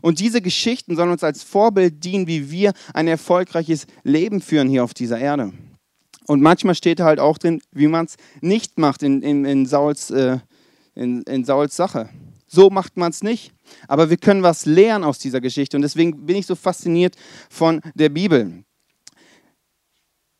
Und 0.00 0.18
diese 0.18 0.40
Geschichten 0.40 0.96
sollen 0.96 1.10
uns 1.10 1.22
als 1.22 1.42
Vorbild 1.42 2.02
dienen, 2.02 2.26
wie 2.26 2.50
wir 2.50 2.72
ein 2.92 3.06
erfolgreiches 3.06 3.86
Leben 4.02 4.40
führen 4.40 4.68
hier 4.68 4.82
auf 4.82 4.94
dieser 4.94 5.18
Erde. 5.18 5.52
Und 6.26 6.40
manchmal 6.40 6.74
steht 6.74 7.00
halt 7.00 7.20
auch 7.20 7.38
drin, 7.38 7.62
wie 7.70 7.86
man 7.86 8.06
es 8.06 8.16
nicht 8.40 8.78
macht 8.78 9.02
in, 9.02 9.22
in, 9.22 9.44
in, 9.44 9.66
Sauls, 9.66 10.10
äh, 10.10 10.38
in, 10.94 11.22
in 11.22 11.44
Sauls 11.44 11.76
Sache. 11.76 12.08
So 12.52 12.68
macht 12.68 12.98
man 12.98 13.10
es 13.10 13.22
nicht. 13.22 13.50
Aber 13.88 14.10
wir 14.10 14.18
können 14.18 14.42
was 14.42 14.66
lernen 14.66 15.04
aus 15.04 15.18
dieser 15.18 15.40
Geschichte. 15.40 15.76
Und 15.76 15.82
deswegen 15.82 16.26
bin 16.26 16.36
ich 16.36 16.44
so 16.44 16.54
fasziniert 16.54 17.16
von 17.48 17.80
der 17.94 18.10
Bibel. 18.10 18.62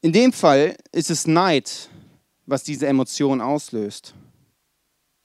In 0.02 0.12
dem 0.12 0.32
Fall 0.32 0.76
ist 0.92 1.10
es 1.10 1.26
Neid, 1.26 1.88
was 2.44 2.64
diese 2.64 2.86
Emotion 2.86 3.40
auslöst. 3.40 4.14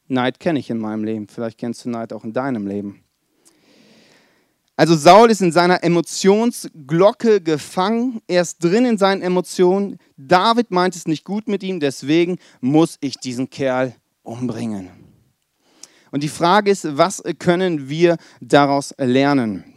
Neid 0.08 0.39
kenne 0.39 0.60
ich 0.60 0.70
in 0.70 0.77
meinem 0.77 1.03
Leben. 1.03 1.27
Vielleicht 1.27 1.58
kennst 1.58 1.84
du 1.84 1.89
Neid 1.89 2.13
auch 2.13 2.24
in 2.24 2.32
deinem 2.32 2.65
Leben. 2.65 3.03
Also 4.77 4.96
Saul 4.96 5.29
ist 5.29 5.41
in 5.41 5.51
seiner 5.51 5.84
Emotionsglocke 5.84 7.41
gefangen. 7.41 8.22
Er 8.27 8.44
ist 8.44 8.63
drin 8.63 8.86
in 8.86 8.98
seinen 8.98 9.24
Emotionen. 9.24 9.98
David 10.15 10.72
meint 10.72 10.96
es 10.96 11.06
nicht 11.06 11.25
gut 11.25 11.50
mit 11.50 11.63
ihm, 11.63 11.82
deswegen 11.82 12.38
muss 12.62 12.98
ich 13.01 13.17
diesen 13.17 13.50
Kerl 13.50 13.94
umbringen. 14.24 15.06
Und 16.17 16.24
die 16.24 16.29
Frage 16.29 16.71
ist, 16.71 16.97
was 16.97 17.21
können 17.38 17.89
wir 17.89 18.17
daraus 18.41 18.91
lernen? 18.97 19.75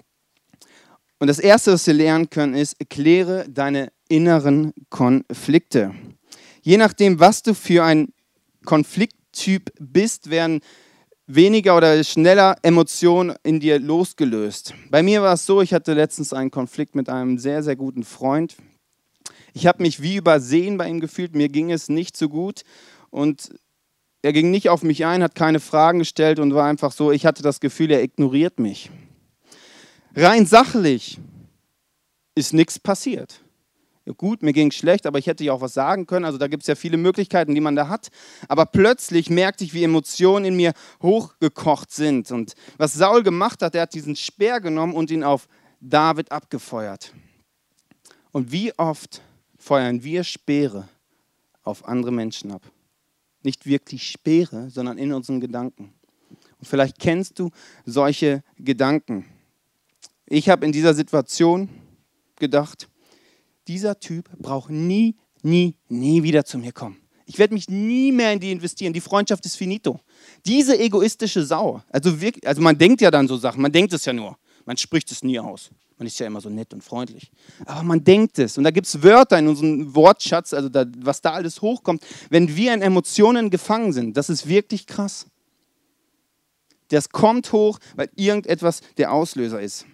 Und 1.19 1.27
das 1.27 1.39
Erste, 1.39 1.75
was 1.75 1.87
wir 1.87 1.93
lernen 1.93 2.31
können, 2.31 2.55
ist, 2.55 2.77
kläre 2.89 3.45
deine 3.47 3.93
inneren 4.09 4.73
Konflikte. 4.89 5.95
Je 6.63 6.79
nachdem, 6.79 7.21
was 7.21 7.43
du 7.43 7.53
für 7.53 7.85
ein 7.85 8.15
Konflikttyp 8.65 9.71
bist, 9.79 10.31
werden 10.31 10.61
weniger 11.27 11.77
oder 11.77 12.03
schneller 12.05 12.57
Emotionen 12.63 13.37
in 13.43 13.61
dir 13.61 13.79
losgelöst. 13.79 14.73
Bei 14.89 15.03
mir 15.03 15.21
war 15.21 15.35
es 15.35 15.45
so, 15.45 15.61
ich 15.61 15.75
hatte 15.75 15.93
letztens 15.93 16.33
einen 16.33 16.51
Konflikt 16.51 16.95
mit 16.95 17.11
einem 17.11 17.37
sehr, 17.37 17.63
sehr 17.63 17.77
guten 17.77 18.03
Freund. 18.03 18.57
Ich 19.53 19.67
habe 19.67 19.83
mich 19.83 20.01
wie 20.01 20.17
übersehen 20.17 20.79
bei 20.79 20.89
ihm 20.89 21.01
gefühlt, 21.01 21.35
mir 21.35 21.51
ging 21.51 21.71
es 21.71 21.91
nicht 21.91 22.17
so 22.17 22.31
gut 22.31 22.63
und 23.11 23.51
er 24.23 24.33
ging 24.33 24.51
nicht 24.51 24.69
auf 24.69 24.83
mich 24.83 25.07
ein, 25.07 25.23
hat 25.23 25.35
keine 25.35 25.61
Fragen 25.61 26.01
gestellt 26.01 26.39
und 26.39 26.55
war 26.55 26.67
einfach 26.67 26.93
so, 26.93 27.11
ich 27.11 27.27
hatte 27.27 27.43
das 27.43 27.61
Gefühl, 27.61 27.91
er 27.91 28.03
ignoriert 28.03 28.59
mich. 28.59 28.91
Rein 30.15 30.47
sachlich 30.47 31.19
ist 32.35 32.53
nichts 32.53 32.79
passiert. 32.79 33.41
Ja, 34.07 34.15
gut, 34.15 34.43
mir 34.43 34.53
ging 34.53 34.69
es 34.69 34.75
schlecht, 34.75 35.07
aber 35.07 35.19
ich 35.19 35.27
hätte 35.27 35.45
ja 35.45 35.53
auch 35.53 35.61
was 35.61 35.75
sagen 35.75 36.07
können. 36.07 36.25
Also 36.25 36.39
da 36.39 36.49
gibt 36.49 36.63
es 36.63 36.67
ja 36.67 36.75
viele 36.75 36.97
Möglichkeiten, 36.97 37.55
die 37.55 37.61
man 37.61 37.77
da 37.77 37.89
hat. 37.89 38.09
Aber 38.49 38.67
plötzlich 38.67 39.31
merkte 39.31 39.63
ich, 39.63 39.75
wie 39.75 39.85
Emotionen 39.85 40.47
in 40.47 40.57
mir 40.57 40.73
hochgekocht 41.03 41.93
sind. 41.93 42.31
Und 42.31 42.55
was 42.77 42.95
Saul 42.95 43.23
gemacht 43.23 43.63
hat, 43.63 43.75
er 43.75 43.83
hat 43.83 43.95
diesen 43.95 44.17
Speer 44.17 44.61
genommen 44.61 44.95
und 44.95 45.11
ihn 45.11 45.23
auf 45.23 45.49
David 45.81 46.33
abgefeuert. 46.33 47.13
Und 48.33 48.53
wie 48.53 48.77
oft 48.79 49.21
feuern 49.59 50.03
wir 50.03 50.25
Speere 50.25 50.89
auf 51.63 51.87
andere 51.87 52.13
Menschen 52.13 52.53
ab? 52.53 52.63
Nicht 53.43 53.67
wirklich 53.67 54.11
Speere, 54.11 54.71
sondern 54.71 54.99
in 54.99 55.13
unseren 55.13 55.41
Gedanken. 55.41 55.93
Und 56.59 56.67
vielleicht 56.67 56.99
kennst 56.99 57.39
du 57.39 57.51
solche 57.85 58.43
Gedanken. 58.57 59.25
Ich 60.27 60.49
habe 60.49 60.67
in 60.67 60.73
dieser 60.73 60.95
Situation 60.95 61.69
gedacht, 62.37 62.89
dieser 63.67 63.99
Typ 63.99 64.29
braucht 64.39 64.71
nie, 64.71 65.17
nie, 65.43 65.77
nie 65.89 66.23
wieder 66.23 66.45
zu 66.45 66.59
mir 66.59 66.73
kommen. 66.73 66.99
Ich 67.27 67.39
werde 67.39 67.55
mich 67.55 67.69
nie 67.69 68.11
mehr 68.11 68.33
in 68.33 68.41
die 68.41 68.51
investieren. 68.51 68.93
Die 68.93 69.01
Freundschaft 69.01 69.47
ist 69.47 69.57
finito. 69.57 70.01
Diese 70.45 70.79
egoistische 70.79 71.45
Sau, 71.45 71.81
also, 71.89 72.21
wirklich, 72.21 72.47
also 72.47 72.61
man 72.61 72.77
denkt 72.77 73.01
ja 73.01 73.11
dann 73.11 73.29
so 73.29 73.37
Sachen, 73.37 73.63
man 73.63 73.71
denkt 73.71 73.93
es 73.93 74.05
ja 74.05 74.13
nur. 74.13 74.37
Man 74.67 74.77
spricht 74.77 75.11
es 75.13 75.23
nie 75.23 75.39
aus. 75.39 75.71
Man 76.01 76.07
ist 76.07 76.19
ja 76.19 76.27
immer 76.27 76.41
so 76.41 76.49
nett 76.49 76.73
und 76.73 76.83
freundlich. 76.83 77.31
Aber 77.67 77.83
man 77.83 78.03
denkt 78.03 78.39
es. 78.39 78.57
Und 78.57 78.65
da 78.65 78.71
gibt 78.71 78.87
es 78.87 79.03
Wörter 79.03 79.39
in 79.39 79.49
unserem 79.49 79.95
Wortschatz, 79.95 80.55
also 80.55 80.71
da, 80.71 80.87
was 80.97 81.21
da 81.21 81.33
alles 81.33 81.61
hochkommt. 81.61 82.03
Wenn 82.31 82.57
wir 82.57 82.73
in 82.73 82.81
Emotionen 82.81 83.51
gefangen 83.51 83.93
sind, 83.93 84.17
das 84.17 84.31
ist 84.31 84.49
wirklich 84.49 84.87
krass. 84.87 85.27
Das 86.89 87.11
kommt 87.11 87.53
hoch, 87.53 87.79
weil 87.97 88.09
irgendetwas 88.17 88.81
der 88.97 89.13
Auslöser 89.13 89.61
ist. 89.61 89.85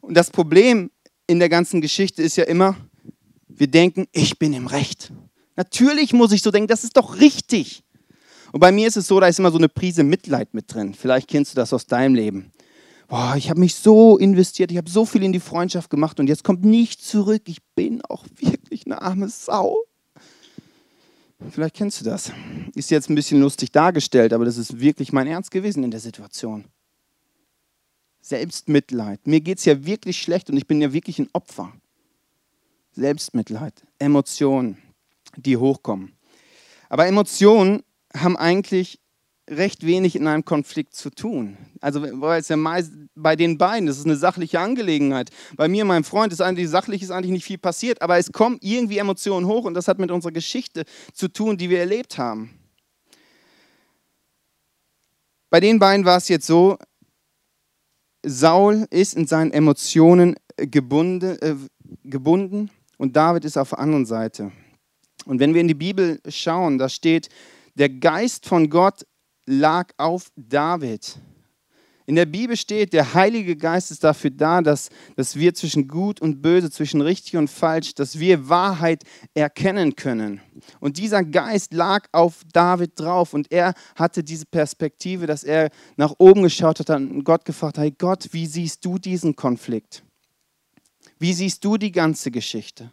Und 0.00 0.14
das 0.14 0.30
Problem 0.30 0.92
in 1.26 1.40
der 1.40 1.48
ganzen 1.48 1.80
Geschichte 1.80 2.22
ist 2.22 2.36
ja 2.36 2.44
immer, 2.44 2.76
wir 3.48 3.66
denken, 3.66 4.06
ich 4.12 4.38
bin 4.38 4.52
im 4.52 4.68
Recht. 4.68 5.12
Natürlich 5.56 6.12
muss 6.12 6.30
ich 6.30 6.42
so 6.42 6.52
denken, 6.52 6.68
das 6.68 6.84
ist 6.84 6.96
doch 6.96 7.18
richtig. 7.18 7.82
Und 8.52 8.60
bei 8.60 8.70
mir 8.70 8.86
ist 8.86 8.96
es 8.96 9.08
so, 9.08 9.18
da 9.18 9.26
ist 9.26 9.40
immer 9.40 9.50
so 9.50 9.58
eine 9.58 9.68
Prise 9.68 10.04
Mitleid 10.04 10.54
mit 10.54 10.72
drin. 10.72 10.94
Vielleicht 10.94 11.26
kennst 11.26 11.50
du 11.50 11.56
das 11.56 11.72
aus 11.72 11.86
deinem 11.86 12.14
Leben 12.14 12.52
boah, 13.08 13.34
ich 13.36 13.50
habe 13.50 13.60
mich 13.60 13.74
so 13.74 14.18
investiert, 14.18 14.70
ich 14.70 14.76
habe 14.76 14.90
so 14.90 15.04
viel 15.04 15.22
in 15.22 15.32
die 15.32 15.40
Freundschaft 15.40 15.90
gemacht 15.90 16.20
und 16.20 16.28
jetzt 16.28 16.44
kommt 16.44 16.64
nichts 16.64 17.06
zurück. 17.06 17.42
Ich 17.46 17.62
bin 17.74 18.02
auch 18.02 18.24
wirklich 18.36 18.86
eine 18.86 19.00
arme 19.02 19.28
Sau. 19.28 19.76
Vielleicht 21.50 21.74
kennst 21.74 22.00
du 22.00 22.04
das. 22.04 22.32
Ist 22.74 22.90
jetzt 22.90 23.10
ein 23.10 23.14
bisschen 23.14 23.40
lustig 23.40 23.70
dargestellt, 23.72 24.32
aber 24.32 24.44
das 24.44 24.56
ist 24.56 24.80
wirklich 24.80 25.12
mein 25.12 25.26
Ernst 25.26 25.50
gewesen 25.50 25.84
in 25.84 25.90
der 25.90 26.00
Situation. 26.00 26.64
Selbstmitleid. 28.22 29.26
Mir 29.26 29.40
geht 29.40 29.58
es 29.58 29.66
ja 29.66 29.84
wirklich 29.84 30.22
schlecht 30.22 30.48
und 30.48 30.56
ich 30.56 30.66
bin 30.66 30.80
ja 30.80 30.92
wirklich 30.92 31.18
ein 31.18 31.28
Opfer. 31.34 31.72
Selbstmitleid, 32.92 33.74
Emotionen, 33.98 34.78
die 35.36 35.56
hochkommen. 35.56 36.12
Aber 36.88 37.06
Emotionen 37.06 37.82
haben 38.16 38.36
eigentlich 38.36 39.00
recht 39.50 39.84
wenig 39.84 40.16
in 40.16 40.26
einem 40.26 40.44
Konflikt 40.44 40.94
zu 40.94 41.10
tun. 41.10 41.56
Also 41.80 42.00
bei 42.00 43.36
den 43.36 43.58
beiden, 43.58 43.86
das 43.86 43.98
ist 43.98 44.06
eine 44.06 44.16
sachliche 44.16 44.60
Angelegenheit. 44.60 45.30
Bei 45.56 45.68
mir, 45.68 45.84
meinem 45.84 46.04
Freund, 46.04 46.32
ist 46.32 46.40
eigentlich 46.40 46.68
sachlich 46.68 47.02
ist 47.02 47.10
eigentlich 47.10 47.32
nicht 47.32 47.44
viel 47.44 47.58
passiert, 47.58 48.00
aber 48.00 48.18
es 48.18 48.32
kommen 48.32 48.58
irgendwie 48.60 48.98
Emotionen 48.98 49.46
hoch 49.46 49.64
und 49.64 49.74
das 49.74 49.88
hat 49.88 49.98
mit 49.98 50.10
unserer 50.10 50.32
Geschichte 50.32 50.84
zu 51.12 51.28
tun, 51.28 51.58
die 51.58 51.68
wir 51.68 51.80
erlebt 51.80 52.16
haben. 52.16 52.58
Bei 55.50 55.60
den 55.60 55.78
beiden 55.78 56.04
war 56.04 56.16
es 56.16 56.28
jetzt 56.28 56.46
so, 56.46 56.78
Saul 58.24 58.86
ist 58.90 59.14
in 59.14 59.26
seinen 59.26 59.52
Emotionen 59.52 60.36
gebunden, 60.56 61.38
äh, 61.40 61.54
gebunden 62.02 62.70
und 62.96 63.14
David 63.14 63.44
ist 63.44 63.58
auf 63.58 63.70
der 63.70 63.78
anderen 63.78 64.06
Seite. 64.06 64.50
Und 65.26 65.38
wenn 65.38 65.54
wir 65.54 65.60
in 65.60 65.68
die 65.68 65.74
Bibel 65.74 66.20
schauen, 66.28 66.78
da 66.78 66.88
steht, 66.88 67.28
der 67.74 67.88
Geist 67.88 68.46
von 68.46 68.70
Gott 68.70 69.04
lag 69.46 69.90
auf 69.96 70.30
David. 70.36 71.18
In 72.06 72.16
der 72.16 72.26
Bibel 72.26 72.54
steht, 72.54 72.92
der 72.92 73.14
Heilige 73.14 73.56
Geist 73.56 73.90
ist 73.90 74.04
dafür 74.04 74.30
da, 74.30 74.60
dass, 74.60 74.90
dass 75.16 75.36
wir 75.36 75.54
zwischen 75.54 75.88
Gut 75.88 76.20
und 76.20 76.42
Böse, 76.42 76.70
zwischen 76.70 77.00
richtig 77.00 77.36
und 77.36 77.48
falsch, 77.48 77.94
dass 77.94 78.18
wir 78.18 78.50
Wahrheit 78.50 79.04
erkennen 79.32 79.96
können. 79.96 80.42
Und 80.80 80.98
dieser 80.98 81.24
Geist 81.24 81.72
lag 81.72 82.06
auf 82.12 82.42
David 82.52 82.92
drauf 82.96 83.32
und 83.32 83.50
er 83.50 83.72
hatte 83.96 84.22
diese 84.22 84.44
Perspektive, 84.44 85.26
dass 85.26 85.44
er 85.44 85.70
nach 85.96 86.12
oben 86.18 86.42
geschaut 86.42 86.80
hat 86.80 86.90
und 86.90 87.24
Gott 87.24 87.46
gefragt 87.46 87.78
hat, 87.78 87.84
hey 87.84 87.94
Gott, 87.96 88.28
wie 88.32 88.46
siehst 88.46 88.84
du 88.84 88.98
diesen 88.98 89.34
Konflikt? 89.34 90.02
Wie 91.18 91.32
siehst 91.32 91.64
du 91.64 91.78
die 91.78 91.92
ganze 91.92 92.30
Geschichte? 92.30 92.90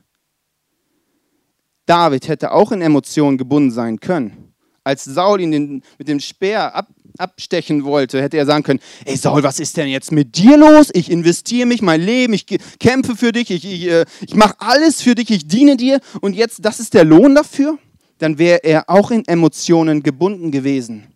David 1.86 2.30
hätte 2.30 2.54
auch 2.54 2.72
in 2.72 2.82
Emotionen 2.82 3.38
gebunden 3.38 3.72
sein 3.72 4.00
können. 4.00 4.51
Als 4.84 5.04
Saul 5.04 5.42
ihn 5.42 5.52
den, 5.52 5.84
mit 6.00 6.08
dem 6.08 6.20
Speer 6.20 6.74
ab, 6.74 6.88
abstechen 7.18 7.84
wollte, 7.84 8.22
hätte 8.22 8.38
er 8.38 8.46
sagen 8.46 8.64
können, 8.64 8.80
ey 9.06 9.16
Saul, 9.16 9.44
was 9.44 9.60
ist 9.60 9.78
denn 9.78 9.88
jetzt 9.88 10.12
mit 10.12 10.38
dir 10.38 10.58
los? 10.58 10.90
Ich 10.94 11.12
investiere 11.12 11.68
mich, 11.68 11.82
mein 11.82 12.02
Leben, 12.02 12.34
ich 12.34 12.46
kämpfe 12.80 13.16
für 13.16 13.32
dich, 13.32 13.52
ich, 13.52 13.66
ich, 13.66 13.88
äh, 13.88 14.06
ich 14.22 14.36
mache 14.36 14.56
alles 14.60 15.02
für 15.02 15.14
dich, 15.14 15.30
ich 15.30 15.48
diene 15.48 15.78
dir 15.78 16.00
und 16.22 16.36
jetzt, 16.36 16.66
das 16.66 16.80
ist 16.80 16.94
der 16.94 17.04
Lohn 17.04 17.36
dafür? 17.36 17.78
Dann 18.18 18.38
wäre 18.38 18.64
er 18.64 18.90
auch 18.90 19.12
in 19.12 19.26
Emotionen 19.26 20.04
gebunden 20.04 20.52
gewesen. 20.52 21.08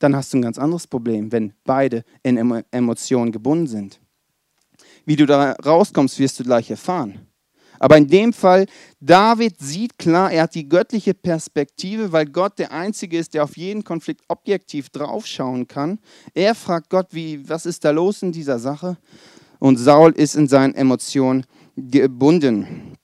Dann 0.00 0.16
hast 0.16 0.32
du 0.32 0.38
ein 0.38 0.42
ganz 0.42 0.58
anderes 0.58 0.86
Problem, 0.86 1.30
wenn 1.30 1.52
beide 1.64 2.04
in 2.22 2.64
Emotionen 2.70 3.32
gebunden 3.32 3.66
sind. 3.66 4.00
Wie 5.04 5.16
du 5.16 5.26
da 5.26 5.52
rauskommst, 5.52 6.18
wirst 6.18 6.40
du 6.40 6.44
gleich 6.44 6.70
erfahren. 6.70 7.26
Aber 7.80 7.96
in 7.96 8.06
dem 8.06 8.32
Fall, 8.34 8.66
David 9.00 9.58
sieht 9.58 9.98
klar, 9.98 10.30
er 10.30 10.42
hat 10.42 10.54
die 10.54 10.68
göttliche 10.68 11.14
Perspektive, 11.14 12.12
weil 12.12 12.26
Gott 12.26 12.58
der 12.58 12.72
Einzige 12.72 13.18
ist, 13.18 13.32
der 13.32 13.42
auf 13.42 13.56
jeden 13.56 13.82
Konflikt 13.82 14.22
objektiv 14.28 14.90
draufschauen 14.90 15.66
kann. 15.66 15.98
Er 16.34 16.54
fragt 16.54 16.90
Gott, 16.90 17.08
wie, 17.12 17.48
was 17.48 17.64
ist 17.64 17.84
da 17.84 17.90
los 17.90 18.22
in 18.22 18.32
dieser 18.32 18.58
Sache? 18.58 18.98
Und 19.58 19.78
Saul 19.78 20.12
ist 20.12 20.36
in 20.36 20.46
seinen 20.46 20.74
Emotionen 20.74 21.46
gebunden. 21.74 22.96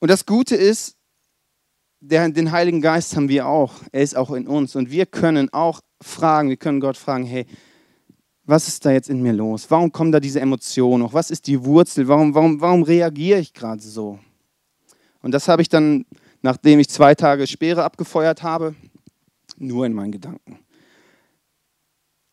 Und 0.00 0.10
das 0.10 0.24
Gute 0.24 0.56
ist, 0.56 0.96
der, 2.00 2.28
den 2.30 2.52
Heiligen 2.52 2.80
Geist 2.80 3.16
haben 3.16 3.28
wir 3.28 3.46
auch. 3.46 3.74
Er 3.92 4.02
ist 4.02 4.16
auch 4.16 4.30
in 4.30 4.46
uns. 4.46 4.76
Und 4.76 4.90
wir 4.90 5.04
können 5.04 5.52
auch 5.52 5.80
fragen, 6.00 6.48
wir 6.48 6.56
können 6.56 6.80
Gott 6.80 6.96
fragen, 6.96 7.24
hey, 7.24 7.46
was 8.46 8.68
ist 8.68 8.84
da 8.84 8.92
jetzt 8.92 9.10
in 9.10 9.20
mir 9.20 9.32
los? 9.32 9.66
Warum 9.68 9.90
kommen 9.90 10.12
da 10.12 10.20
diese 10.20 10.40
Emotionen 10.40 11.02
noch? 11.02 11.12
Was 11.12 11.30
ist 11.30 11.46
die 11.48 11.64
Wurzel? 11.64 12.06
Warum, 12.06 12.34
warum, 12.34 12.60
warum 12.60 12.82
reagiere 12.84 13.40
ich 13.40 13.52
gerade 13.52 13.82
so? 13.82 14.20
Und 15.20 15.32
das 15.32 15.48
habe 15.48 15.62
ich 15.62 15.68
dann, 15.68 16.06
nachdem 16.42 16.78
ich 16.78 16.88
zwei 16.88 17.16
Tage 17.16 17.46
Speere 17.48 17.82
abgefeuert 17.82 18.44
habe, 18.44 18.76
nur 19.58 19.84
in 19.84 19.92
meinen 19.92 20.12
Gedanken. 20.12 20.60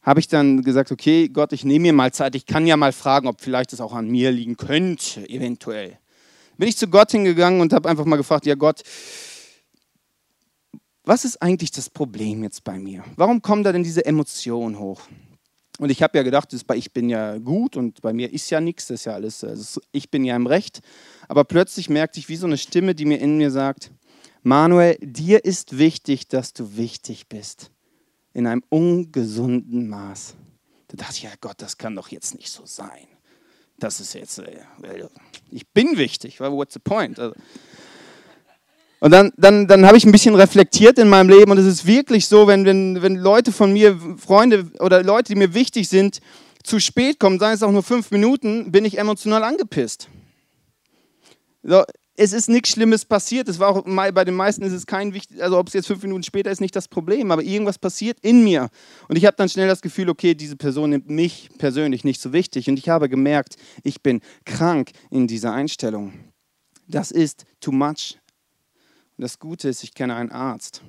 Habe 0.03 0.19
ich 0.19 0.27
dann 0.27 0.61
gesagt, 0.61 0.91
okay, 0.91 1.29
Gott, 1.29 1.53
ich 1.53 1.65
nehme 1.65 1.83
mir 1.83 1.93
mal 1.93 2.13
Zeit, 2.13 2.35
ich 2.35 2.45
kann 2.45 2.67
ja 2.67 2.77
mal 2.77 2.91
fragen, 2.91 3.27
ob 3.27 3.41
vielleicht 3.41 3.73
es 3.73 3.81
auch 3.81 3.93
an 3.93 4.09
mir 4.09 4.31
liegen 4.31 4.57
könnte, 4.57 5.27
eventuell. 5.29 5.97
Bin 6.57 6.67
ich 6.67 6.77
zu 6.77 6.87
Gott 6.87 7.11
hingegangen 7.11 7.61
und 7.61 7.73
habe 7.73 7.89
einfach 7.89 8.05
mal 8.05 8.17
gefragt, 8.17 8.45
ja 8.45 8.55
Gott, 8.55 8.83
was 11.05 11.25
ist 11.25 11.41
eigentlich 11.41 11.71
das 11.71 11.89
Problem 11.89 12.43
jetzt 12.43 12.63
bei 12.63 12.77
mir? 12.77 13.03
Warum 13.15 13.41
kommen 13.41 13.63
da 13.63 13.71
denn 13.71 13.83
diese 13.83 14.05
Emotionen 14.05 14.77
hoch? 14.77 15.01
Und 15.83 15.89
ich 15.89 16.01
habe 16.01 16.17
ja 16.17 16.23
gedacht, 16.23 16.47
ich 16.75 16.93
bin 16.93 17.09
ja 17.09 17.37
gut 17.39 17.75
und 17.75 17.99
bei 17.99 18.13
mir 18.13 18.31
ist 18.31 18.49
ja 18.49 18.61
nichts, 18.61 18.87
das 18.87 19.01
ist 19.01 19.05
ja 19.05 19.15
alles, 19.15 19.43
also 19.43 19.81
ich 19.91 20.09
bin 20.09 20.23
ja 20.23 20.33
im 20.33 20.47
Recht. 20.47 20.79
Aber 21.27 21.43
plötzlich 21.43 21.89
merkte 21.89 22.21
ich 22.21 22.29
wie 22.29 22.37
so 22.37 22.47
eine 22.47 22.57
Stimme, 22.57 22.95
die 22.95 23.03
mir 23.03 23.19
in 23.19 23.35
mir 23.35 23.51
sagt, 23.51 23.91
Manuel, 24.43 24.95
dir 25.01 25.43
ist 25.43 25.77
wichtig, 25.77 26.29
dass 26.29 26.53
du 26.53 26.77
wichtig 26.77 27.27
bist. 27.27 27.69
In 28.31 28.47
einem 28.47 28.63
ungesunden 28.69 29.89
Maß. 29.89 30.35
Da 30.87 30.95
dachte 30.95 31.15
ich, 31.17 31.23
ja 31.23 31.31
Gott, 31.41 31.55
das 31.57 31.77
kann 31.77 31.97
doch 31.97 32.07
jetzt 32.07 32.33
nicht 32.35 32.49
so 32.49 32.65
sein. 32.65 33.09
Das 33.77 33.99
ist 33.99 34.13
jetzt, 34.13 34.39
äh, 34.39 34.61
ich 35.51 35.67
bin 35.67 35.97
wichtig, 35.97 36.39
what's 36.39 36.75
the 36.75 36.79
point? 36.79 37.19
Also, 37.19 37.35
und 39.03 39.11
dann, 39.11 39.33
dann, 39.35 39.67
dann 39.67 39.85
habe 39.85 39.97
ich 39.97 40.05
ein 40.05 40.13
bisschen 40.13 40.33
reflektiert 40.33 40.97
in 40.97 41.09
meinem 41.09 41.27
Leben 41.27 41.51
und 41.51 41.57
es 41.57 41.65
ist 41.65 41.85
wirklich 41.85 42.25
so, 42.25 42.47
wenn, 42.47 42.63
wenn, 42.63 43.01
wenn 43.01 43.17
Leute 43.17 43.51
von 43.51 43.73
mir, 43.73 43.99
Freunde 44.15 44.71
oder 44.79 45.03
Leute, 45.03 45.33
die 45.33 45.37
mir 45.37 45.53
wichtig 45.53 45.89
sind, 45.89 46.21
zu 46.63 46.79
spät 46.79 47.19
kommen, 47.19 47.37
seien 47.37 47.53
es 47.55 47.63
auch 47.63 47.71
nur 47.73 47.83
fünf 47.83 48.11
Minuten, 48.11 48.71
bin 48.71 48.85
ich 48.85 48.97
emotional 48.97 49.43
angepisst. 49.43 50.07
So, 51.63 51.83
es 52.15 52.31
ist 52.31 52.47
nichts 52.47 52.69
Schlimmes 52.69 53.03
passiert. 53.03 53.49
Es 53.49 53.59
war 53.59 53.75
auch 53.75 53.83
bei 53.83 54.23
den 54.23 54.35
meisten 54.35 54.63
ist 54.63 54.71
es 54.71 54.85
kein 54.85 55.13
wichtig, 55.13 55.43
also 55.43 55.57
ob 55.57 55.67
es 55.67 55.73
jetzt 55.73 55.87
fünf 55.87 56.01
Minuten 56.03 56.23
später 56.23 56.49
ist, 56.49 56.61
nicht 56.61 56.73
das 56.77 56.87
Problem, 56.87 57.29
aber 57.29 57.43
irgendwas 57.43 57.77
passiert 57.77 58.19
in 58.21 58.41
mir. 58.41 58.69
Und 59.09 59.17
ich 59.17 59.25
habe 59.25 59.35
dann 59.35 59.49
schnell 59.49 59.67
das 59.67 59.81
Gefühl, 59.81 60.09
okay, 60.09 60.33
diese 60.33 60.55
Person 60.55 60.91
nimmt 60.91 61.09
mich 61.09 61.49
persönlich 61.57 62.05
nicht 62.05 62.21
so 62.21 62.31
wichtig. 62.31 62.69
Und 62.69 62.79
ich 62.79 62.87
habe 62.87 63.09
gemerkt, 63.09 63.57
ich 63.83 64.01
bin 64.01 64.21
krank 64.45 64.91
in 65.11 65.27
dieser 65.27 65.51
Einstellung. 65.51 66.13
Das 66.87 67.11
ist 67.11 67.43
too 67.59 67.73
much. 67.73 68.17
Das 69.23 69.39
Gute 69.39 69.69
ist, 69.69 69.85
ich 69.85 69.93
kenne 69.93 70.15
einen 70.15 70.33
Arzt. 70.33 70.81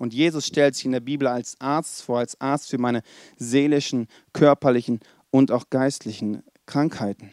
Und 0.00 0.12
Jesus 0.12 0.44
stellt 0.44 0.74
sich 0.74 0.86
in 0.86 0.90
der 0.90 0.98
Bibel 0.98 1.28
als 1.28 1.54
Arzt 1.60 2.02
vor, 2.02 2.18
als 2.18 2.40
Arzt 2.40 2.70
für 2.70 2.78
meine 2.78 3.00
seelischen, 3.36 4.08
körperlichen 4.32 4.98
und 5.30 5.52
auch 5.52 5.70
geistlichen 5.70 6.42
Krankheiten. 6.66 7.30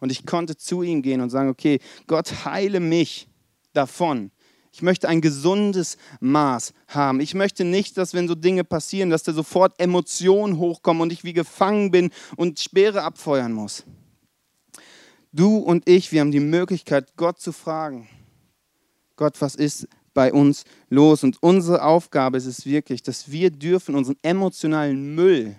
Und 0.00 0.12
ich 0.12 0.26
konnte 0.26 0.58
zu 0.58 0.82
ihm 0.82 1.00
gehen 1.00 1.22
und 1.22 1.30
sagen, 1.30 1.48
okay, 1.48 1.80
Gott 2.06 2.44
heile 2.44 2.80
mich 2.80 3.28
davon. 3.72 4.30
Ich 4.74 4.82
möchte 4.82 5.08
ein 5.08 5.22
gesundes 5.22 5.96
Maß 6.20 6.74
haben. 6.88 7.20
Ich 7.20 7.32
möchte 7.32 7.64
nicht, 7.64 7.96
dass 7.96 8.12
wenn 8.12 8.28
so 8.28 8.34
Dinge 8.34 8.62
passieren, 8.62 9.08
dass 9.08 9.22
da 9.22 9.32
sofort 9.32 9.80
Emotionen 9.80 10.58
hochkommen 10.58 11.00
und 11.00 11.14
ich 11.14 11.24
wie 11.24 11.32
gefangen 11.32 11.90
bin 11.90 12.10
und 12.36 12.60
Speere 12.60 13.04
abfeuern 13.04 13.54
muss. 13.54 13.84
Du 15.32 15.56
und 15.56 15.88
ich, 15.88 16.12
wir 16.12 16.20
haben 16.20 16.30
die 16.30 16.40
Möglichkeit, 16.40 17.16
Gott 17.16 17.40
zu 17.40 17.52
fragen, 17.52 18.06
Gott, 19.16 19.40
was 19.40 19.54
ist 19.54 19.88
bei 20.14 20.32
uns 20.32 20.64
los. 20.88 21.24
Und 21.24 21.42
unsere 21.42 21.84
Aufgabe 21.84 22.38
ist 22.38 22.46
es 22.46 22.64
wirklich, 22.64 23.02
dass 23.02 23.30
wir 23.30 23.50
dürfen 23.50 23.94
unseren 23.94 24.16
emotionalen 24.22 25.14
Müll 25.14 25.56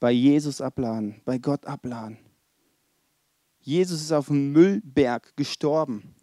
bei 0.00 0.12
Jesus 0.12 0.60
abladen, 0.60 1.20
bei 1.24 1.38
Gott 1.38 1.64
abladen. 1.66 2.18
Jesus 3.60 4.02
ist 4.02 4.12
auf 4.12 4.26
dem 4.26 4.52
Müllberg 4.52 5.34
gestorben, 5.36 6.14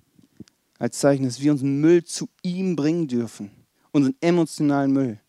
als 0.77 0.99
Zeichen, 0.99 1.25
dass 1.25 1.41
wir 1.41 1.51
unseren 1.51 1.81
Müll 1.81 2.03
zu 2.03 2.29
ihm 2.43 2.75
bringen 2.75 3.07
dürfen, 3.07 3.49
unseren 3.91 4.15
emotionalen 4.21 4.91
Müll, 4.91 5.19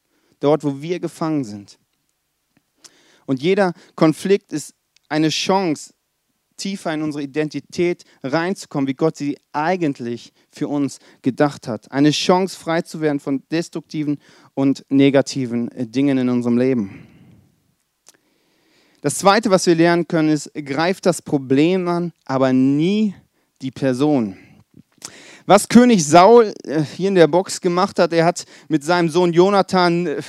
dort, 0.41 0.65
wo 0.65 0.83
wir 0.83 1.01
gefangen 1.01 1.45
sind. 1.45 1.79
Und 3.25 3.41
jeder 3.41 3.73
Konflikt 3.95 4.53
ist 4.53 4.75
eine 5.09 5.31
Chance, 5.31 5.95
tiefer 6.63 6.95
in 6.95 7.03
unsere 7.03 7.25
Identität 7.25 8.05
reinzukommen, 8.23 8.87
wie 8.87 8.95
Gott 8.95 9.17
sie 9.17 9.37
eigentlich 9.53 10.33
für 10.51 10.69
uns 10.69 10.99
gedacht 11.23 11.67
hat. 11.67 11.91
Eine 11.91 12.13
Chance, 12.13 12.57
frei 12.57 12.83
zu 12.83 13.01
werden 13.01 13.19
von 13.19 13.43
destruktiven 13.51 14.19
und 14.55 14.85
negativen 14.89 15.71
Dingen 15.75 16.19
in 16.19 16.29
unserem 16.29 16.57
Leben. 16.57 17.07
Das 19.01 19.17
Zweite, 19.17 19.51
was 19.51 19.67
wir 19.67 19.75
lernen 19.75 20.07
können, 20.07 20.29
ist, 20.29 20.53
greift 20.55 21.07
das 21.07 21.21
Problem 21.21 21.89
an, 21.89 22.13
aber 22.25 22.53
nie 22.53 23.15
die 23.61 23.73
Person. 23.73 24.37
Was 25.45 25.69
König 25.69 26.07
Saul 26.07 26.55
äh, 26.65 26.83
hier 26.83 27.09
in 27.09 27.17
der 27.17 27.27
Box 27.27 27.61
gemacht 27.61 27.99
hat, 27.99 28.13
er 28.13 28.25
hat 28.25 28.45
mit 28.69 28.85
seinem 28.85 29.09
Sohn 29.09 29.33
Jonathan, 29.33 30.07
äh, 30.07 30.23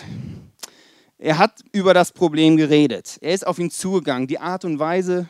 er 1.19 1.37
hat 1.37 1.61
über 1.71 1.93
das 1.93 2.11
Problem 2.11 2.57
geredet. 2.57 3.19
Er 3.21 3.35
ist 3.35 3.45
auf 3.45 3.59
ihn 3.59 3.69
zugegangen. 3.69 4.27
Die 4.27 4.39
Art 4.39 4.65
und 4.65 4.79
Weise, 4.79 5.27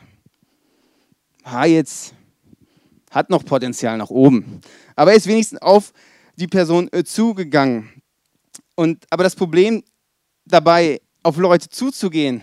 ha, 1.44 1.66
jetzt 1.66 2.14
hat 3.10 3.30
noch 3.30 3.44
Potenzial 3.44 3.96
nach 3.96 4.10
oben. 4.10 4.60
Aber 4.96 5.12
er 5.12 5.16
ist 5.16 5.26
wenigstens 5.26 5.62
auf 5.62 5.92
die 6.36 6.48
Person 6.48 6.88
äh, 6.92 7.04
zugegangen. 7.04 8.02
Und, 8.74 9.06
aber 9.10 9.22
das 9.22 9.36
Problem 9.36 9.82
dabei, 10.44 11.00
auf 11.22 11.36
Leute 11.36 11.68
zuzugehen, 11.68 12.42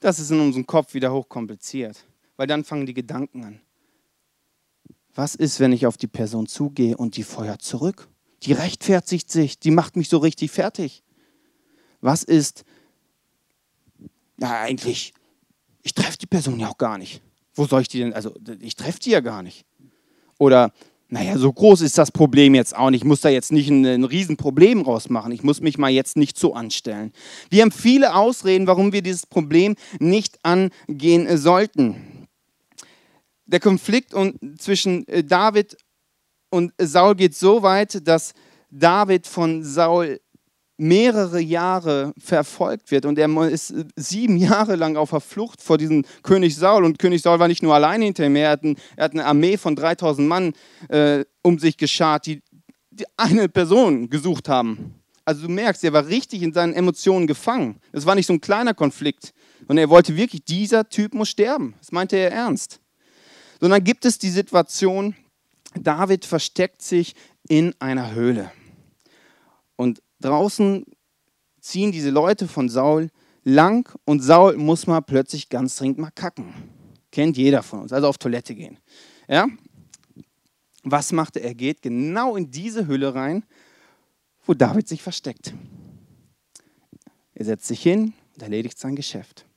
das 0.00 0.18
ist 0.18 0.30
in 0.30 0.40
unserem 0.40 0.66
Kopf 0.66 0.94
wieder 0.94 1.12
hochkompliziert, 1.12 2.04
weil 2.36 2.46
dann 2.46 2.64
fangen 2.64 2.86
die 2.86 2.94
Gedanken 2.94 3.44
an. 3.44 3.60
Was 5.14 5.34
ist, 5.34 5.60
wenn 5.60 5.72
ich 5.72 5.86
auf 5.86 5.96
die 5.96 6.06
Person 6.06 6.46
zugehe 6.46 6.96
und 6.96 7.16
die 7.16 7.24
feuert 7.24 7.62
zurück? 7.62 8.08
Die 8.44 8.52
rechtfertigt 8.52 9.30
sich, 9.30 9.58
die 9.58 9.72
macht 9.72 9.96
mich 9.96 10.08
so 10.08 10.18
richtig 10.18 10.50
fertig. 10.52 11.02
Was 12.00 12.22
ist, 12.22 12.64
ja 14.38 14.60
eigentlich, 14.60 15.12
ich 15.82 15.94
treffe 15.94 16.18
die 16.18 16.26
Person 16.26 16.60
ja 16.60 16.68
auch 16.68 16.78
gar 16.78 16.98
nicht. 16.98 17.20
Wo 17.58 17.66
soll 17.66 17.82
ich 17.82 17.88
die 17.88 17.98
denn, 17.98 18.12
also 18.12 18.34
ich 18.60 18.76
treffe 18.76 19.00
die 19.00 19.10
ja 19.10 19.20
gar 19.20 19.42
nicht. 19.42 19.64
Oder 20.38 20.72
naja, 21.08 21.36
so 21.36 21.52
groß 21.52 21.80
ist 21.80 21.98
das 21.98 22.12
Problem 22.12 22.54
jetzt 22.54 22.76
auch 22.76 22.90
nicht. 22.90 23.00
Ich 23.02 23.06
muss 23.06 23.22
da 23.22 23.30
jetzt 23.30 23.50
nicht 23.50 23.68
ein, 23.68 23.84
ein 23.84 24.04
Riesenproblem 24.04 24.82
rausmachen. 24.82 25.32
Ich 25.32 25.42
muss 25.42 25.60
mich 25.60 25.76
mal 25.76 25.90
jetzt 25.90 26.16
nicht 26.16 26.38
so 26.38 26.54
anstellen. 26.54 27.12
Wir 27.50 27.62
haben 27.62 27.72
viele 27.72 28.14
Ausreden, 28.14 28.66
warum 28.66 28.92
wir 28.92 29.02
dieses 29.02 29.26
Problem 29.26 29.74
nicht 29.98 30.38
angehen 30.44 31.36
sollten. 31.36 32.28
Der 33.46 33.58
Konflikt 33.58 34.14
zwischen 34.58 35.08
äh, 35.08 35.24
David 35.24 35.76
und 36.50 36.72
Saul 36.78 37.16
geht 37.16 37.34
so 37.34 37.62
weit, 37.62 38.06
dass 38.06 38.34
David 38.70 39.26
von 39.26 39.64
Saul 39.64 40.20
mehrere 40.78 41.40
Jahre 41.40 42.14
verfolgt 42.16 42.90
wird 42.92 43.04
und 43.04 43.18
er 43.18 43.28
ist 43.48 43.74
sieben 43.96 44.36
Jahre 44.36 44.76
lang 44.76 44.96
auf 44.96 45.10
der 45.10 45.20
Flucht 45.20 45.60
vor 45.60 45.76
diesem 45.76 46.04
König 46.22 46.56
Saul 46.56 46.84
und 46.84 46.98
König 46.98 47.20
Saul 47.20 47.40
war 47.40 47.48
nicht 47.48 47.62
nur 47.62 47.74
alleine 47.74 48.04
hinter 48.04 48.24
ihm, 48.24 48.36
er 48.36 48.50
hat, 48.50 48.62
ein, 48.62 48.76
er 48.96 49.04
hat 49.04 49.12
eine 49.12 49.26
Armee 49.26 49.56
von 49.56 49.74
3000 49.74 50.26
Mann 50.26 50.52
äh, 50.88 51.24
um 51.42 51.58
sich 51.58 51.76
geschart, 51.76 52.26
die, 52.26 52.42
die 52.90 53.04
eine 53.16 53.48
Person 53.48 54.08
gesucht 54.08 54.48
haben. 54.48 54.94
Also 55.24 55.46
du 55.46 55.52
merkst, 55.52 55.84
er 55.84 55.92
war 55.92 56.06
richtig 56.06 56.42
in 56.42 56.54
seinen 56.54 56.72
Emotionen 56.72 57.26
gefangen. 57.26 57.80
Es 57.92 58.06
war 58.06 58.14
nicht 58.14 58.26
so 58.26 58.32
ein 58.32 58.40
kleiner 58.40 58.72
Konflikt 58.72 59.34
und 59.66 59.76
er 59.78 59.90
wollte 59.90 60.16
wirklich, 60.16 60.44
dieser 60.44 60.88
Typ 60.88 61.12
muss 61.12 61.28
sterben. 61.28 61.74
Das 61.80 61.92
meinte 61.92 62.16
er 62.16 62.30
ernst. 62.30 62.80
Sondern 63.60 63.82
gibt 63.82 64.04
es 64.04 64.18
die 64.18 64.30
Situation, 64.30 65.16
David 65.74 66.24
versteckt 66.24 66.82
sich 66.82 67.14
in 67.48 67.74
einer 67.80 68.14
Höhle. 68.14 68.52
Und 69.76 70.00
draußen 70.20 70.84
ziehen 71.60 71.92
diese 71.92 72.10
Leute 72.10 72.48
von 72.48 72.68
Saul 72.68 73.10
lang 73.44 73.88
und 74.04 74.20
Saul 74.20 74.56
muss 74.56 74.86
mal 74.86 75.00
plötzlich 75.00 75.48
ganz 75.48 75.76
dringend 75.76 75.98
mal 75.98 76.10
kacken. 76.10 76.52
Kennt 77.10 77.36
jeder 77.36 77.62
von 77.62 77.80
uns, 77.80 77.92
also 77.92 78.08
auf 78.08 78.18
Toilette 78.18 78.54
gehen. 78.54 78.78
Ja? 79.26 79.46
Was 80.82 81.12
macht 81.12 81.36
er? 81.36 81.44
Er 81.44 81.54
geht 81.54 81.82
genau 81.82 82.36
in 82.36 82.50
diese 82.50 82.86
Hülle 82.86 83.14
rein, 83.14 83.44
wo 84.44 84.54
David 84.54 84.88
sich 84.88 85.02
versteckt. 85.02 85.54
Er 87.34 87.44
setzt 87.44 87.66
sich 87.66 87.82
hin 87.82 88.14
und 88.34 88.42
erledigt 88.42 88.78
sein 88.78 88.96
Geschäft. 88.96 89.47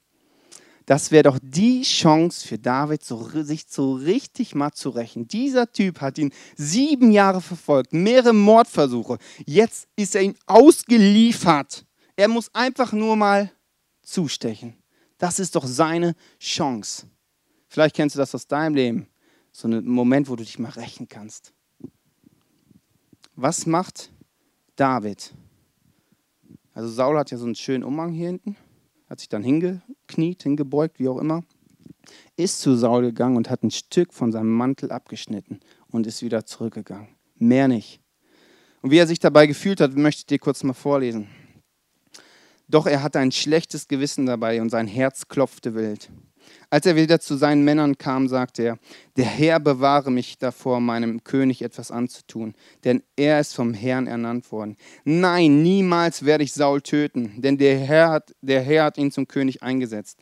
Das 0.91 1.09
wäre 1.09 1.23
doch 1.23 1.39
die 1.41 1.83
Chance 1.83 2.45
für 2.45 2.57
David, 2.57 3.01
sich 3.01 3.65
so 3.69 3.93
richtig 3.93 4.55
mal 4.55 4.73
zu 4.73 4.89
rächen. 4.89 5.25
Dieser 5.25 5.71
Typ 5.71 6.01
hat 6.01 6.17
ihn 6.17 6.33
sieben 6.57 7.13
Jahre 7.13 7.39
verfolgt, 7.39 7.93
mehrere 7.93 8.33
Mordversuche. 8.33 9.17
Jetzt 9.45 9.87
ist 9.95 10.15
er 10.15 10.23
ihm 10.23 10.35
ausgeliefert. 10.47 11.85
Er 12.17 12.27
muss 12.27 12.53
einfach 12.53 12.91
nur 12.91 13.15
mal 13.15 13.49
zustechen. 14.01 14.75
Das 15.17 15.39
ist 15.39 15.55
doch 15.55 15.65
seine 15.65 16.13
Chance. 16.41 17.07
Vielleicht 17.69 17.95
kennst 17.95 18.17
du 18.17 18.19
das 18.19 18.35
aus 18.35 18.47
deinem 18.47 18.75
Leben. 18.75 19.07
So 19.53 19.69
ein 19.69 19.85
Moment, 19.85 20.27
wo 20.27 20.35
du 20.35 20.43
dich 20.43 20.59
mal 20.59 20.71
rächen 20.71 21.07
kannst. 21.07 21.53
Was 23.37 23.65
macht 23.65 24.11
David? 24.75 25.33
Also 26.73 26.89
Saul 26.89 27.17
hat 27.17 27.31
ja 27.31 27.37
so 27.37 27.45
einen 27.45 27.55
schönen 27.55 27.85
Umhang 27.85 28.11
hier 28.11 28.27
hinten 28.27 28.57
hat 29.11 29.19
sich 29.19 29.27
dann 29.27 29.43
hingekniet, 29.43 30.43
hingebeugt, 30.43 30.97
wie 30.97 31.09
auch 31.09 31.17
immer, 31.17 31.43
ist 32.37 32.61
zu 32.61 32.77
Saul 32.77 33.01
gegangen 33.01 33.35
und 33.35 33.49
hat 33.49 33.61
ein 33.61 33.69
Stück 33.69 34.13
von 34.13 34.31
seinem 34.31 34.53
Mantel 34.53 34.89
abgeschnitten 34.89 35.59
und 35.89 36.07
ist 36.07 36.23
wieder 36.23 36.45
zurückgegangen. 36.45 37.09
Mehr 37.35 37.67
nicht. 37.67 37.99
Und 38.81 38.91
wie 38.91 38.97
er 38.97 39.07
sich 39.07 39.19
dabei 39.19 39.47
gefühlt 39.47 39.81
hat, 39.81 39.97
möchte 39.97 40.21
ich 40.21 40.25
dir 40.27 40.39
kurz 40.39 40.63
mal 40.63 40.73
vorlesen. 40.73 41.27
Doch 42.69 42.87
er 42.87 43.03
hatte 43.03 43.19
ein 43.19 43.33
schlechtes 43.33 43.89
Gewissen 43.89 44.27
dabei 44.27 44.61
und 44.61 44.69
sein 44.69 44.87
Herz 44.87 45.27
klopfte 45.27 45.75
wild. 45.75 46.09
Als 46.69 46.85
er 46.85 46.95
wieder 46.95 47.19
zu 47.19 47.35
seinen 47.35 47.63
Männern 47.63 47.97
kam, 47.97 48.27
sagte 48.27 48.63
er, 48.63 48.79
der 49.17 49.25
Herr 49.25 49.59
bewahre 49.59 50.11
mich 50.11 50.37
davor, 50.37 50.79
meinem 50.79 51.23
König 51.23 51.61
etwas 51.61 51.91
anzutun, 51.91 52.55
denn 52.83 53.03
er 53.15 53.39
ist 53.39 53.53
vom 53.53 53.73
Herrn 53.73 54.07
ernannt 54.07 54.51
worden. 54.51 54.77
Nein, 55.03 55.61
niemals 55.63 56.23
werde 56.23 56.43
ich 56.43 56.53
Saul 56.53 56.81
töten, 56.81 57.41
denn 57.41 57.57
der 57.57 57.77
Herr 57.77 58.09
hat, 58.09 58.35
der 58.41 58.61
Herr 58.61 58.85
hat 58.85 58.97
ihn 58.97 59.11
zum 59.11 59.27
König 59.27 59.63
eingesetzt. 59.63 60.19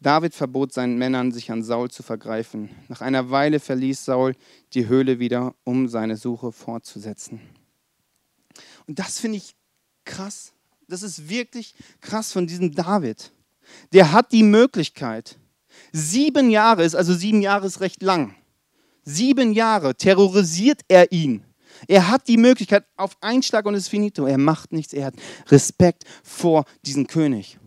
David 0.00 0.34
verbot 0.34 0.72
seinen 0.72 0.96
Männern, 0.96 1.32
sich 1.32 1.50
an 1.50 1.62
Saul 1.62 1.90
zu 1.90 2.02
vergreifen. 2.02 2.70
Nach 2.88 3.00
einer 3.00 3.30
Weile 3.30 3.58
verließ 3.58 4.04
Saul 4.04 4.36
die 4.74 4.86
Höhle 4.86 5.18
wieder, 5.18 5.54
um 5.64 5.88
seine 5.88 6.16
Suche 6.16 6.52
fortzusetzen. 6.52 7.40
Und 8.86 8.98
das 8.98 9.18
finde 9.18 9.38
ich 9.38 9.56
krass. 10.04 10.52
Das 10.86 11.02
ist 11.02 11.28
wirklich 11.28 11.74
krass 12.00 12.32
von 12.32 12.46
diesem 12.46 12.74
David. 12.74 13.32
Der 13.92 14.12
hat 14.12 14.32
die 14.32 14.44
Möglichkeit, 14.44 15.38
Sieben 15.92 16.50
Jahre 16.50 16.84
ist, 16.84 16.94
also 16.94 17.14
sieben 17.14 17.42
Jahre 17.42 17.66
ist 17.66 17.80
recht 17.80 18.02
lang. 18.02 18.34
Sieben 19.04 19.52
Jahre 19.52 19.94
terrorisiert 19.94 20.82
er 20.88 21.10
ihn. 21.12 21.42
Er 21.86 22.08
hat 22.08 22.28
die 22.28 22.36
Möglichkeit 22.36 22.84
auf 22.96 23.16
Einschlag 23.20 23.64
und 23.66 23.74
es 23.74 23.84
ist 23.84 23.88
finito. 23.88 24.26
Er 24.26 24.38
macht 24.38 24.72
nichts. 24.72 24.92
Er 24.92 25.06
hat 25.06 25.14
Respekt 25.48 26.04
vor 26.22 26.64
diesem 26.84 27.06
König. 27.06 27.58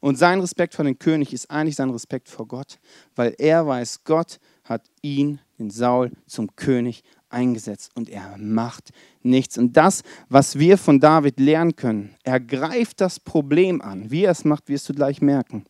Und 0.00 0.18
sein 0.18 0.40
Respekt 0.40 0.74
vor 0.74 0.84
dem 0.84 0.98
König 0.98 1.32
ist 1.32 1.50
eigentlich 1.50 1.76
sein 1.76 1.88
Respekt 1.88 2.28
vor 2.28 2.46
Gott, 2.46 2.78
weil 3.16 3.34
er 3.38 3.66
weiß, 3.66 4.04
Gott 4.04 4.38
hat 4.64 4.82
ihn, 5.00 5.40
den 5.58 5.70
Saul, 5.70 6.10
zum 6.26 6.54
König 6.56 7.02
eingesetzt 7.30 7.90
und 7.94 8.10
er 8.10 8.36
macht 8.38 8.90
nichts. 9.22 9.56
Und 9.56 9.76
das, 9.78 10.02
was 10.28 10.58
wir 10.58 10.76
von 10.76 11.00
David 11.00 11.40
lernen 11.40 11.74
können, 11.74 12.14
er 12.22 12.38
greift 12.38 13.00
das 13.00 13.18
Problem 13.18 13.80
an. 13.80 14.10
Wie 14.10 14.24
er 14.24 14.32
es 14.32 14.44
macht, 14.44 14.68
wirst 14.68 14.88
du 14.90 14.92
gleich 14.92 15.22
merken 15.22 15.64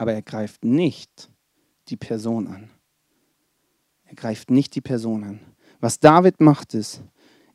aber 0.00 0.14
er 0.14 0.22
greift 0.22 0.64
nicht 0.64 1.30
die 1.88 1.96
Person 1.98 2.46
an. 2.46 2.70
Er 4.04 4.14
greift 4.14 4.50
nicht 4.50 4.74
die 4.74 4.80
Person 4.80 5.24
an. 5.24 5.40
Was 5.78 6.00
David 6.00 6.40
macht 6.40 6.72
ist, 6.72 7.02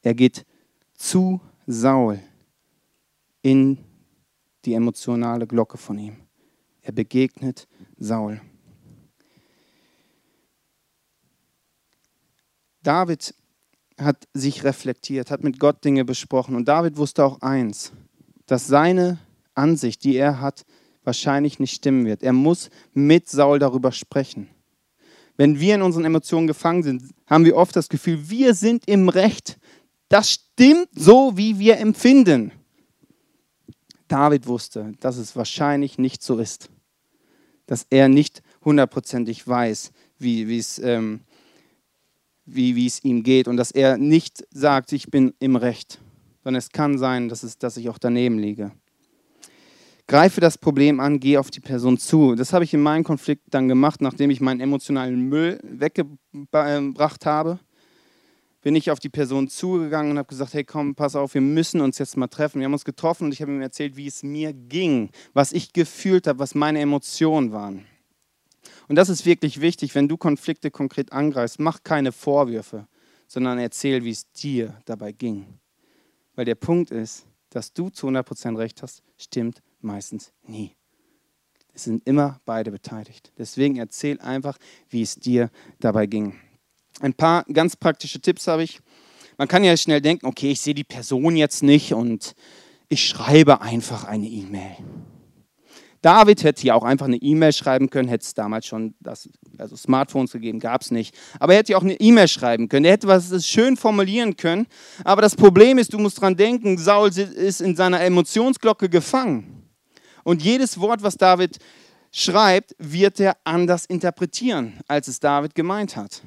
er 0.03 0.13
geht 0.13 0.45
zu 0.93 1.41
Saul 1.65 2.19
in 3.41 3.79
die 4.63 4.75
emotionale 4.75 5.47
Glocke 5.47 5.79
von 5.79 5.97
ihm. 5.97 6.17
Er 6.83 6.91
begegnet 6.91 7.67
Saul. 7.97 8.39
David 12.83 13.33
hat 13.99 14.27
sich 14.35 14.63
reflektiert, 14.63 15.31
hat 15.31 15.43
mit 15.43 15.59
Gott 15.59 15.83
Dinge 15.83 16.05
besprochen 16.05 16.55
und 16.55 16.67
David 16.67 16.97
wusste 16.97 17.25
auch 17.25 17.41
eins, 17.41 17.91
dass 18.45 18.67
seine 18.67 19.17
Ansicht, 19.55 20.03
die 20.03 20.15
er 20.15 20.41
hat, 20.41 20.63
wahrscheinlich 21.05 21.59
nicht 21.59 21.75
stimmen 21.75 22.05
wird. 22.05 22.23
Er 22.23 22.33
muss 22.33 22.69
mit 22.93 23.29
Saul 23.29 23.59
darüber 23.59 23.91
sprechen. 23.91 24.49
Wenn 25.37 25.59
wir 25.59 25.75
in 25.75 25.81
unseren 25.81 26.05
Emotionen 26.05 26.47
gefangen 26.47 26.83
sind, 26.83 27.03
haben 27.27 27.45
wir 27.45 27.55
oft 27.55 27.75
das 27.75 27.89
Gefühl, 27.89 28.29
wir 28.29 28.53
sind 28.53 28.87
im 28.87 29.09
Recht. 29.09 29.57
Das 30.07 30.31
stimmt 30.31 30.89
so, 30.93 31.33
wie 31.35 31.59
wir 31.59 31.77
empfinden. 31.77 32.51
David 34.07 34.47
wusste, 34.47 34.93
dass 34.99 35.17
es 35.17 35.35
wahrscheinlich 35.35 35.97
nicht 35.97 36.23
so 36.23 36.37
ist. 36.39 36.69
Dass 37.65 37.85
er 37.89 38.07
nicht 38.07 38.43
hundertprozentig 38.63 39.47
weiß, 39.47 39.91
wie, 40.19 40.57
es, 40.57 40.79
ähm, 40.79 41.21
wie 42.45 42.85
es 42.85 43.03
ihm 43.03 43.23
geht 43.23 43.47
und 43.47 43.57
dass 43.57 43.71
er 43.71 43.97
nicht 43.97 44.45
sagt, 44.51 44.93
ich 44.93 45.07
bin 45.09 45.33
im 45.39 45.55
Recht, 45.55 45.99
sondern 46.43 46.59
es 46.59 46.69
kann 46.69 46.97
sein, 46.97 47.27
dass, 47.27 47.43
es, 47.43 47.57
dass 47.57 47.75
ich 47.75 47.89
auch 47.89 47.97
daneben 47.97 48.37
liege. 48.37 48.71
Greife 50.07 50.39
das 50.39 50.57
Problem 50.59 50.99
an, 50.99 51.19
geh 51.19 51.37
auf 51.37 51.49
die 51.49 51.59
Person 51.59 51.97
zu. 51.97 52.35
Das 52.35 52.53
habe 52.53 52.63
ich 52.63 52.73
in 52.73 52.81
meinem 52.81 53.03
Konflikt 53.03 53.41
dann 53.49 53.67
gemacht, 53.67 54.01
nachdem 54.01 54.29
ich 54.29 54.39
meinen 54.39 54.61
emotionalen 54.61 55.19
Müll 55.29 55.59
weggebracht 55.63 57.25
habe. 57.25 57.59
Bin 58.61 58.75
ich 58.75 58.91
auf 58.91 58.99
die 58.99 59.09
Person 59.09 59.47
zugegangen 59.47 60.11
und 60.11 60.17
habe 60.19 60.27
gesagt, 60.27 60.53
hey 60.53 60.63
komm, 60.63 60.93
pass 60.93 61.15
auf, 61.15 61.33
wir 61.33 61.41
müssen 61.41 61.81
uns 61.81 61.97
jetzt 61.97 62.17
mal 62.17 62.27
treffen. 62.27 62.59
Wir 62.59 62.65
haben 62.65 62.73
uns 62.73 62.85
getroffen 62.85 63.25
und 63.25 63.31
ich 63.31 63.41
habe 63.41 63.51
ihm 63.51 63.61
erzählt, 63.61 63.95
wie 63.95 64.07
es 64.07 64.21
mir 64.21 64.53
ging, 64.53 65.09
was 65.33 65.51
ich 65.51 65.73
gefühlt 65.73 66.27
habe, 66.27 66.39
was 66.39 66.53
meine 66.53 66.79
Emotionen 66.79 67.51
waren. 67.51 67.85
Und 68.87 68.95
das 68.95 69.09
ist 69.09 69.25
wirklich 69.25 69.61
wichtig, 69.61 69.95
wenn 69.95 70.07
du 70.07 70.17
Konflikte 70.17 70.69
konkret 70.69 71.11
angreifst, 71.13 71.59
mach 71.59 71.83
keine 71.83 72.11
Vorwürfe, 72.11 72.87
sondern 73.27 73.57
erzähl, 73.57 74.03
wie 74.03 74.11
es 74.11 74.31
dir 74.31 74.75
dabei 74.85 75.11
ging. 75.11 75.59
Weil 76.35 76.45
der 76.45 76.55
Punkt 76.55 76.91
ist, 76.91 77.25
dass 77.49 77.73
du 77.73 77.89
zu 77.89 78.07
100% 78.07 78.57
recht 78.57 78.83
hast, 78.83 79.01
stimmt 79.17 79.61
meistens 79.85 80.33
nie. 80.43 80.75
Es 81.73 81.83
sind 81.83 82.07
immer 82.07 82.39
beide 82.45 82.71
beteiligt. 82.71 83.31
Deswegen 83.37 83.77
erzähl 83.77 84.19
einfach, 84.21 84.57
wie 84.89 85.01
es 85.01 85.15
dir 85.15 85.49
dabei 85.79 86.05
ging. 86.05 86.35
Ein 87.01 87.13
paar 87.13 87.43
ganz 87.51 87.75
praktische 87.75 88.21
Tipps 88.21 88.47
habe 88.47 88.63
ich. 88.63 88.79
Man 89.37 89.49
kann 89.49 89.63
ja 89.63 89.75
schnell 89.75 89.99
denken, 89.99 90.25
okay, 90.25 90.51
ich 90.51 90.61
sehe 90.61 90.73
die 90.73 90.85
Person 90.85 91.35
jetzt 91.35 91.63
nicht 91.63 91.93
und 91.93 92.35
ich 92.87 93.05
schreibe 93.05 93.61
einfach 93.61 94.05
eine 94.05 94.27
E-Mail. 94.27 94.77
David 96.01 96.43
hätte 96.43 96.67
ja 96.67 96.75
auch 96.75 96.83
einfach 96.83 97.07
eine 97.07 97.17
E-Mail 97.17 97.51
schreiben 97.51 97.89
können, 97.89 98.07
hätte 98.07 98.23
es 98.23 98.35
damals 98.35 98.67
schon 98.67 98.93
das, 98.99 99.27
also 99.57 99.75
Smartphones 99.75 100.31
gegeben, 100.31 100.59
gab 100.59 100.81
es 100.81 100.91
nicht. 100.91 101.17
Aber 101.39 101.53
er 101.53 101.59
hätte 101.59 101.71
ja 101.71 101.79
auch 101.79 101.83
eine 101.83 101.99
E-Mail 101.99 102.27
schreiben 102.27 102.69
können. 102.69 102.85
Er 102.85 102.91
hätte 102.91 103.07
was 103.07 103.45
schön 103.45 103.75
formulieren 103.75 104.37
können. 104.37 104.67
Aber 105.03 105.23
das 105.23 105.35
Problem 105.35 105.79
ist, 105.79 105.93
du 105.93 105.97
musst 105.97 106.21
dran 106.21 106.37
denken, 106.37 106.77
Saul 106.77 107.09
ist 107.09 107.59
in 107.59 107.75
seiner 107.75 108.01
Emotionsglocke 108.01 108.87
gefangen. 108.87 109.54
Und 110.25 110.41
jedes 110.41 110.79
Wort, 110.79 111.03
was 111.03 111.17
David 111.17 111.59
schreibt, 112.11 112.75
wird 112.79 113.19
er 113.19 113.37
anders 113.43 113.85
interpretieren, 113.85 114.79
als 114.87 115.07
es 115.07 115.19
David 115.19 115.53
gemeint 115.53 115.95
hat. 115.95 116.23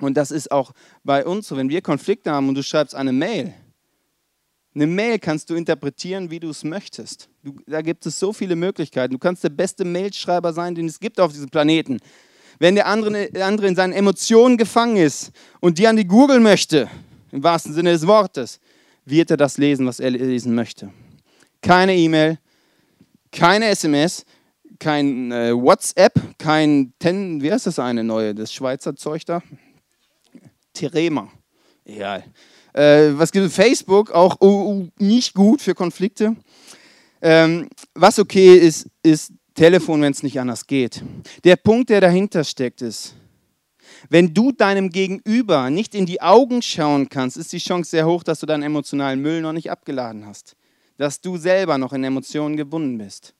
Und 0.00 0.18
das 0.18 0.30
ist 0.30 0.52
auch 0.52 0.72
bei 1.02 1.24
uns 1.24 1.48
so, 1.48 1.56
wenn 1.56 1.70
wir 1.70 1.80
Konflikte 1.80 2.30
haben 2.30 2.48
und 2.50 2.54
du 2.56 2.62
schreibst 2.62 2.94
eine 2.94 3.12
Mail, 3.12 3.54
eine 4.74 4.86
Mail 4.86 5.18
kannst 5.18 5.48
du 5.48 5.54
interpretieren, 5.54 6.30
wie 6.30 6.38
du 6.38 6.50
es 6.50 6.62
möchtest. 6.62 7.30
Du, 7.42 7.56
da 7.66 7.80
gibt 7.80 8.04
es 8.04 8.18
so 8.18 8.34
viele 8.34 8.54
Möglichkeiten. 8.54 9.14
Du 9.14 9.18
kannst 9.18 9.42
der 9.42 9.48
beste 9.48 9.86
Mailschreiber 9.86 10.52
sein, 10.52 10.74
den 10.74 10.84
es 10.84 11.00
gibt 11.00 11.18
auf 11.18 11.32
diesem 11.32 11.48
Planeten. 11.48 11.98
Wenn 12.58 12.74
der 12.74 12.86
andere, 12.86 13.30
der 13.30 13.46
andere 13.46 13.68
in 13.68 13.74
seinen 13.74 13.94
Emotionen 13.94 14.58
gefangen 14.58 14.98
ist 14.98 15.32
und 15.60 15.78
dir 15.78 15.88
an 15.88 15.96
die 15.96 16.06
Google 16.06 16.40
möchte, 16.40 16.90
im 17.32 17.42
wahrsten 17.42 17.72
Sinne 17.72 17.92
des 17.92 18.06
Wortes, 18.06 18.60
wird 19.06 19.30
er 19.30 19.38
das 19.38 19.56
lesen, 19.56 19.86
was 19.86 19.98
er 19.98 20.10
lesen 20.10 20.54
möchte. 20.54 20.92
Keine 21.62 21.96
E-Mail, 21.96 22.38
keine 23.36 23.66
SMS, 23.66 24.24
kein 24.78 25.30
äh, 25.30 25.52
WhatsApp, 25.52 26.14
kein 26.38 26.92
Ten, 26.98 27.42
wie 27.42 27.52
heißt 27.52 27.66
das 27.66 27.78
eine 27.78 28.02
neue, 28.02 28.34
das 28.34 28.52
Schweizer 28.52 28.96
Zeug 28.96 29.24
da? 29.24 29.42
Terema. 30.72 31.30
Egal. 31.84 32.24
Äh, 32.72 33.10
was 33.12 33.30
gibt 33.30 33.46
es? 33.46 33.54
Facebook, 33.54 34.10
auch 34.10 34.40
uh, 34.40 34.46
uh, 34.46 34.88
nicht 34.98 35.34
gut 35.34 35.62
für 35.62 35.74
Konflikte. 35.74 36.36
Ähm, 37.22 37.68
was 37.94 38.18
okay 38.18 38.56
ist, 38.56 38.88
ist 39.02 39.32
Telefon, 39.54 40.02
wenn 40.02 40.12
es 40.12 40.22
nicht 40.22 40.38
anders 40.38 40.66
geht. 40.66 41.02
Der 41.44 41.56
Punkt, 41.56 41.88
der 41.88 42.00
dahinter 42.00 42.44
steckt, 42.44 42.82
ist, 42.82 43.14
wenn 44.10 44.34
du 44.34 44.52
deinem 44.52 44.90
Gegenüber 44.90 45.70
nicht 45.70 45.94
in 45.94 46.04
die 46.04 46.20
Augen 46.20 46.60
schauen 46.60 47.08
kannst, 47.08 47.36
ist 47.36 47.52
die 47.52 47.58
Chance 47.58 47.90
sehr 47.90 48.06
hoch, 48.06 48.22
dass 48.22 48.40
du 48.40 48.46
deinen 48.46 48.62
emotionalen 48.62 49.20
Müll 49.20 49.40
noch 49.40 49.52
nicht 49.52 49.70
abgeladen 49.70 50.26
hast. 50.26 50.56
Dass 50.96 51.20
du 51.20 51.36
selber 51.36 51.78
noch 51.78 51.92
in 51.92 52.04
Emotionen 52.04 52.56
gebunden 52.56 52.98
bist. 52.98 53.34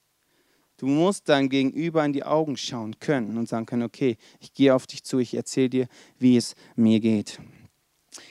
Du 0.77 0.85
musst 0.85 1.27
deinem 1.27 1.49
Gegenüber 1.49 2.05
in 2.05 2.13
die 2.13 2.23
Augen 2.23 2.55
schauen 2.55 2.99
können 2.99 3.37
und 3.37 3.49
sagen 3.49 3.65
können, 3.65 3.83
okay, 3.83 4.17
ich 4.39 4.53
gehe 4.53 4.75
auf 4.75 4.85
dich 4.85 5.03
zu, 5.03 5.17
ich 5.17 5.33
erzähle 5.33 5.69
dir, 5.69 5.87
wie 6.19 6.37
es 6.37 6.53
mir 6.75 6.99
geht. 6.99 7.39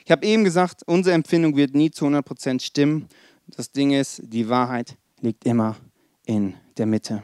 Ich 0.04 0.10
habe 0.12 0.24
eben 0.24 0.44
gesagt, 0.44 0.82
unsere 0.86 1.14
Empfindung 1.14 1.56
wird 1.56 1.74
nie 1.74 1.90
zu 1.90 2.06
100% 2.06 2.60
stimmen. 2.60 3.08
Das 3.48 3.72
Ding 3.72 3.92
ist, 3.92 4.22
die 4.24 4.48
Wahrheit 4.48 4.96
liegt 5.20 5.44
immer 5.44 5.76
in 6.24 6.54
der 6.76 6.86
Mitte. 6.86 7.22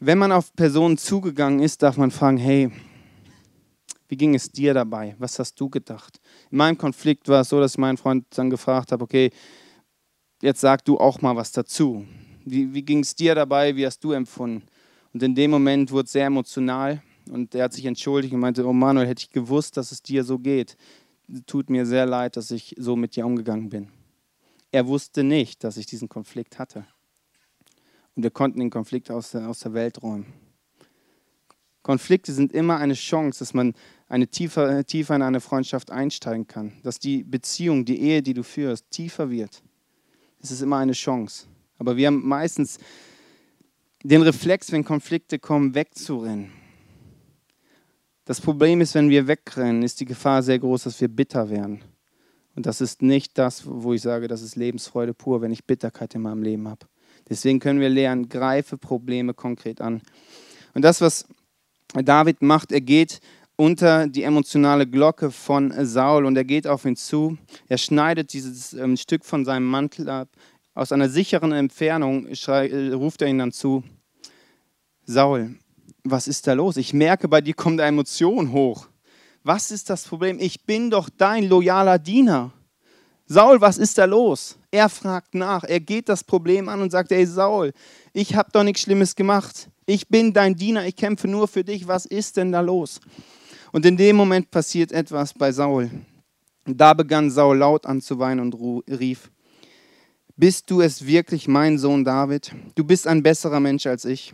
Wenn 0.00 0.18
man 0.18 0.32
auf 0.32 0.54
Personen 0.54 0.98
zugegangen 0.98 1.60
ist, 1.60 1.82
darf 1.82 1.96
man 1.96 2.10
fragen, 2.10 2.38
hey, 2.38 2.70
wie 4.12 4.16
ging 4.18 4.34
es 4.34 4.50
dir 4.50 4.74
dabei? 4.74 5.16
Was 5.18 5.38
hast 5.38 5.58
du 5.58 5.70
gedacht? 5.70 6.20
In 6.50 6.58
meinem 6.58 6.76
Konflikt 6.76 7.28
war 7.28 7.40
es 7.40 7.48
so, 7.48 7.58
dass 7.60 7.72
ich 7.72 7.78
meinen 7.78 7.96
Freund 7.96 8.26
dann 8.36 8.50
gefragt 8.50 8.92
habe, 8.92 9.02
okay, 9.02 9.30
jetzt 10.42 10.60
sag 10.60 10.84
du 10.84 10.98
auch 10.98 11.22
mal 11.22 11.34
was 11.34 11.50
dazu. 11.50 12.06
Wie, 12.44 12.74
wie 12.74 12.82
ging 12.82 12.98
es 12.98 13.14
dir 13.14 13.34
dabei? 13.34 13.74
Wie 13.74 13.86
hast 13.86 14.04
du 14.04 14.12
empfunden? 14.12 14.66
Und 15.14 15.22
in 15.22 15.34
dem 15.34 15.50
Moment 15.50 15.90
wurde 15.90 16.04
es 16.04 16.12
sehr 16.12 16.26
emotional. 16.26 17.02
Und 17.30 17.54
er 17.54 17.64
hat 17.64 17.72
sich 17.72 17.86
entschuldigt 17.86 18.34
und 18.34 18.40
meinte, 18.40 18.66
oh 18.66 18.74
Manuel, 18.74 19.06
hätte 19.06 19.22
ich 19.22 19.30
gewusst, 19.30 19.78
dass 19.78 19.92
es 19.92 20.02
dir 20.02 20.24
so 20.24 20.38
geht. 20.38 20.76
Tut 21.46 21.70
mir 21.70 21.86
sehr 21.86 22.04
leid, 22.04 22.36
dass 22.36 22.50
ich 22.50 22.74
so 22.76 22.96
mit 22.96 23.16
dir 23.16 23.24
umgegangen 23.24 23.70
bin. 23.70 23.88
Er 24.72 24.86
wusste 24.86 25.24
nicht, 25.24 25.64
dass 25.64 25.78
ich 25.78 25.86
diesen 25.86 26.10
Konflikt 26.10 26.58
hatte. 26.58 26.84
Und 28.14 28.24
wir 28.24 28.30
konnten 28.30 28.60
den 28.60 28.68
Konflikt 28.68 29.10
aus 29.10 29.30
der, 29.30 29.48
aus 29.48 29.60
der 29.60 29.72
Welt 29.72 30.02
räumen. 30.02 30.26
Konflikte 31.82 32.32
sind 32.32 32.52
immer 32.52 32.78
eine 32.78 32.94
Chance, 32.94 33.40
dass 33.40 33.54
man 33.54 33.74
eine 34.12 34.28
tiefer, 34.28 34.84
tiefer 34.84 35.16
in 35.16 35.22
eine 35.22 35.40
Freundschaft 35.40 35.90
einsteigen 35.90 36.46
kann. 36.46 36.74
Dass 36.82 36.98
die 36.98 37.24
Beziehung, 37.24 37.86
die 37.86 37.98
Ehe, 37.98 38.22
die 38.22 38.34
du 38.34 38.44
führst, 38.44 38.90
tiefer 38.90 39.30
wird. 39.30 39.62
Es 40.38 40.50
ist 40.50 40.60
immer 40.60 40.76
eine 40.76 40.92
Chance. 40.92 41.46
Aber 41.78 41.96
wir 41.96 42.08
haben 42.08 42.28
meistens 42.28 42.78
den 44.02 44.20
Reflex, 44.20 44.70
wenn 44.70 44.84
Konflikte 44.84 45.38
kommen, 45.38 45.74
wegzurennen. 45.74 46.52
Das 48.26 48.38
Problem 48.38 48.82
ist, 48.82 48.94
wenn 48.94 49.08
wir 49.08 49.26
wegrennen, 49.28 49.82
ist 49.82 49.98
die 49.98 50.04
Gefahr 50.04 50.42
sehr 50.42 50.58
groß, 50.58 50.82
dass 50.82 51.00
wir 51.00 51.08
bitter 51.08 51.48
werden. 51.48 51.82
Und 52.54 52.66
das 52.66 52.82
ist 52.82 53.00
nicht 53.00 53.38
das, 53.38 53.62
wo 53.64 53.94
ich 53.94 54.02
sage, 54.02 54.28
das 54.28 54.42
ist 54.42 54.56
Lebensfreude 54.56 55.14
pur, 55.14 55.40
wenn 55.40 55.52
ich 55.52 55.64
Bitterkeit 55.64 56.14
in 56.14 56.20
meinem 56.20 56.42
Leben 56.42 56.68
habe. 56.68 56.86
Deswegen 57.30 57.60
können 57.60 57.80
wir 57.80 57.88
lernen, 57.88 58.28
greife 58.28 58.76
Probleme 58.76 59.32
konkret 59.32 59.80
an. 59.80 60.02
Und 60.74 60.82
das, 60.82 61.00
was 61.00 61.26
David 61.94 62.42
macht, 62.42 62.72
er 62.72 62.82
geht 62.82 63.20
unter 63.56 64.08
die 64.08 64.22
emotionale 64.22 64.86
Glocke 64.86 65.30
von 65.30 65.72
Saul 65.84 66.24
und 66.24 66.36
er 66.36 66.44
geht 66.44 66.66
auf 66.66 66.84
ihn 66.84 66.96
zu. 66.96 67.36
Er 67.68 67.78
schneidet 67.78 68.32
dieses 68.32 68.72
ähm, 68.72 68.96
Stück 68.96 69.24
von 69.24 69.44
seinem 69.44 69.66
Mantel 69.66 70.08
ab. 70.08 70.28
Aus 70.74 70.90
einer 70.90 71.08
sicheren 71.08 71.52
Entfernung 71.52 72.26
ruft 72.26 73.22
er 73.22 73.28
ihn 73.28 73.38
dann 73.38 73.52
zu. 73.52 73.84
Saul, 75.04 75.56
was 76.02 76.28
ist 76.28 76.46
da 76.46 76.54
los? 76.54 76.76
Ich 76.76 76.94
merke, 76.94 77.28
bei 77.28 77.40
dir 77.40 77.54
kommt 77.54 77.80
eine 77.80 77.88
Emotion 77.88 78.52
hoch. 78.52 78.88
Was 79.44 79.70
ist 79.70 79.90
das 79.90 80.04
Problem? 80.04 80.38
Ich 80.40 80.64
bin 80.64 80.90
doch 80.90 81.10
dein 81.10 81.48
loyaler 81.48 81.98
Diener. 81.98 82.52
Saul, 83.26 83.60
was 83.60 83.78
ist 83.78 83.98
da 83.98 84.04
los? 84.04 84.56
Er 84.70 84.88
fragt 84.88 85.34
nach, 85.34 85.64
er 85.64 85.80
geht 85.80 86.08
das 86.08 86.24
Problem 86.24 86.68
an 86.68 86.80
und 86.80 86.90
sagt, 86.90 87.12
ey 87.12 87.26
Saul, 87.26 87.72
ich 88.12 88.34
habe 88.34 88.50
doch 88.52 88.62
nichts 88.62 88.82
Schlimmes 88.82 89.14
gemacht. 89.14 89.68
Ich 89.86 90.08
bin 90.08 90.32
dein 90.32 90.54
Diener, 90.54 90.86
ich 90.86 90.96
kämpfe 90.96 91.28
nur 91.28 91.48
für 91.48 91.64
dich. 91.64 91.86
Was 91.88 92.06
ist 92.06 92.36
denn 92.36 92.52
da 92.52 92.60
los? 92.60 93.00
Und 93.72 93.86
in 93.86 93.96
dem 93.96 94.16
Moment 94.16 94.50
passiert 94.50 94.92
etwas 94.92 95.32
bei 95.32 95.50
Saul. 95.50 95.90
Da 96.66 96.94
begann 96.94 97.30
Saul 97.30 97.58
laut 97.58 97.86
an 97.86 98.00
zu 98.00 98.18
weinen 98.18 98.40
und 98.40 98.84
rief, 98.88 99.30
bist 100.36 100.70
du 100.70 100.80
es 100.80 101.06
wirklich, 101.06 101.48
mein 101.48 101.78
Sohn 101.78 102.04
David? 102.04 102.54
Du 102.74 102.84
bist 102.84 103.06
ein 103.06 103.22
besserer 103.22 103.60
Mensch 103.60 103.86
als 103.86 104.04
ich. 104.04 104.32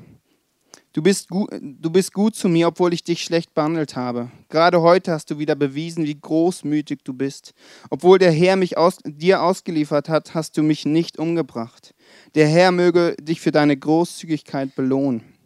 Du 0.92 1.02
bist, 1.02 1.28
gut, 1.28 1.50
du 1.60 1.90
bist 1.90 2.12
gut 2.12 2.34
zu 2.34 2.48
mir, 2.48 2.68
obwohl 2.68 2.92
ich 2.92 3.04
dich 3.04 3.22
schlecht 3.22 3.54
behandelt 3.54 3.94
habe. 3.94 4.30
Gerade 4.48 4.80
heute 4.80 5.12
hast 5.12 5.30
du 5.30 5.38
wieder 5.38 5.54
bewiesen, 5.54 6.04
wie 6.04 6.18
großmütig 6.18 7.00
du 7.04 7.12
bist. 7.12 7.52
Obwohl 7.90 8.18
der 8.18 8.32
Herr 8.32 8.56
mich 8.56 8.76
aus, 8.76 8.98
dir 9.04 9.42
ausgeliefert 9.42 10.08
hat, 10.08 10.34
hast 10.34 10.56
du 10.56 10.62
mich 10.62 10.86
nicht 10.86 11.18
umgebracht. 11.18 11.94
Der 12.34 12.48
Herr 12.48 12.72
möge 12.72 13.16
dich 13.20 13.40
für 13.40 13.52
deine 13.52 13.76
Großzügigkeit 13.76 14.74
belohnen. 14.74 15.37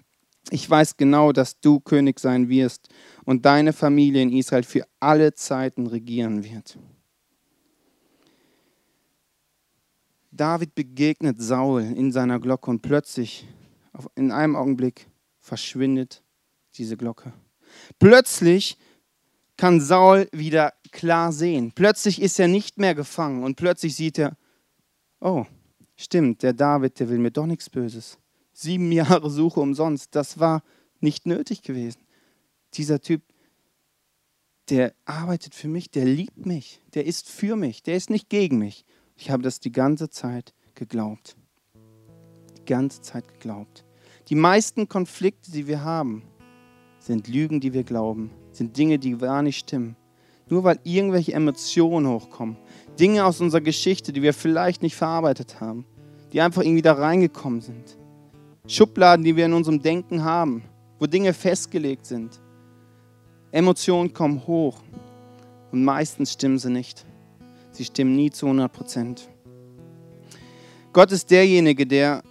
Ich 0.51 0.69
weiß 0.69 0.97
genau, 0.97 1.33
dass 1.33 1.61
du 1.61 1.81
König 1.81 2.19
sein 2.21 2.49
wirst 2.49 2.89
und 3.25 3.47
deine 3.47 3.73
Familie 3.73 4.23
in 4.23 4.33
Israel 4.33 4.65
für 4.65 4.87
alle 5.01 5.35
Zeiten 5.35 5.87
regieren 5.87 6.45
wird. 6.45 6.79
David 10.31 10.75
begegnet 10.75 11.41
Saul 11.41 11.83
in 11.83 12.11
seiner 12.11 12.41
Glocke 12.41 12.71
und 12.71 12.81
plötzlich, 12.81 13.47
in 14.15 14.33
einem 14.33 14.57
Augenblick, 14.57 15.07
verschwindet 15.39 16.23
diese 16.75 16.97
Glocke. 16.97 17.33
Plötzlich 17.99 18.79
kann 19.57 19.81
Saul 19.81 20.29
wieder 20.33 20.73
klar 20.91 21.33
sehen. 21.33 21.73
Plötzlich 21.73 22.21
ist 22.21 22.41
er 22.41 22.49
nicht 22.49 22.79
mehr 22.79 22.95
gefangen 22.95 23.45
und 23.45 23.57
plötzlich 23.57 23.95
sieht 23.95 24.19
er, 24.19 24.37
oh, 25.21 25.45
stimmt, 25.97 26.43
der 26.43 26.55
David, 26.55 26.99
der 26.99 27.09
will 27.11 27.19
mir 27.19 27.31
doch 27.31 27.47
nichts 27.47 27.69
Böses. 27.69 28.19
Sieben 28.53 28.93
Jahre 28.93 29.31
Suche 29.31 29.61
umsonst, 29.61 30.15
das 30.15 30.39
war 30.39 30.63
nicht 31.01 31.27
nötig 31.27 31.63
gewesen. 31.63 32.01
Dieser 32.75 33.01
Typ, 33.01 33.23
der 34.69 34.95
arbeitet 35.05 35.55
für 35.55 35.69
mich, 35.69 35.91
der 35.91 36.05
liebt 36.05 36.47
mich, 36.47 36.81
der 36.95 37.07
ist 37.07 37.29
für 37.29 37.57
mich, 37.57 37.83
der 37.83 37.97
ist 37.97 38.11
nicht 38.11 38.29
gegen 38.29 38.59
mich. 38.59 38.85
Ich 39.17 39.31
habe 39.31 39.43
das 39.43 39.61
die 39.61 39.73
ganze 39.73 40.11
Zeit 40.11 40.55
geglaubt. 40.75 41.37
Die 42.59 42.65
ganze 42.65 43.03
Zeit 43.03 43.27
geglaubt. 43.29 43.85
Die 44.29 44.35
meisten 44.35 44.89
Konflikte, 44.89 45.51
die 45.51 45.67
wir 45.67 45.83
haben, 45.83 46.23
sind 46.99 47.29
Lügen, 47.29 47.61
die 47.61 47.73
wir 47.73 47.83
glauben, 47.83 48.31
sind 48.53 48.77
Dinge, 48.77 48.99
die 48.99 49.19
gar 49.19 49.43
nicht 49.43 49.59
stimmen. 49.59 49.97
Nur 50.49 50.65
weil 50.65 50.79
irgendwelche 50.85 51.33
Emotionen 51.33 52.09
hochkommen, 52.09 52.57
Dinge 52.99 53.25
aus 53.25 53.41
unserer 53.41 53.61
Geschichte, 53.61 54.13
die 54.13 54.23
wir 54.23 54.35
vielleicht 54.35 54.83
nicht 54.83 54.97
verarbeitet 54.97 55.61
haben, 55.61 55.85
die 56.33 56.41
einfach 56.41 56.63
irgendwie 56.63 56.83
da 56.83 56.93
reingekommen 56.93 57.61
sind. 57.61 57.97
Schubladen, 58.67 59.25
die 59.25 59.35
wir 59.37 59.47
in 59.47 59.55
unserem 59.55 59.83
Denken 59.83 60.23
haben, 60.23 60.63
wo 60.99 61.07
Dinge 61.07 61.35
festgelegt 61.35 62.07
sind. 62.07 62.41
Emotionen 63.51 64.13
kommen 64.13 64.47
hoch 64.47 64.81
und 65.73 65.85
meistens 65.85 66.33
stimmen 66.33 66.59
sie 66.59 66.71
nicht. 66.71 67.05
Sie 67.73 67.85
stimmen 67.85 68.15
nie 68.15 68.31
zu 68.31 68.47
100 68.47 68.73
Prozent. 68.73 69.29
Gott 70.93 71.11
ist 71.11 71.31
derjenige, 71.31 71.87
der 71.87 72.23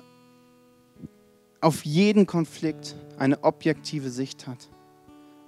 auf 1.60 1.84
jeden 1.84 2.26
Konflikt 2.26 2.96
eine 3.18 3.44
objektive 3.44 4.10
Sicht 4.10 4.48
hat. 4.48 4.70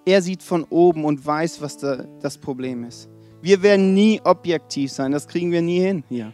Er 0.06 0.22
sieht 0.22 0.44
von 0.44 0.66
oben 0.66 1.06
und 1.06 1.26
weiß, 1.26 1.62
was 1.62 1.78
da 1.78 2.06
das 2.22 2.38
Problem 2.38 2.84
ist. 2.84 3.10
Wir 3.42 3.62
werden 3.62 3.94
nie 3.94 4.20
objektiv 4.24 4.92
sein, 4.92 5.12
das 5.12 5.28
kriegen 5.28 5.52
wir 5.52 5.62
nie 5.62 5.80
hin 5.80 6.04
hier. 6.10 6.34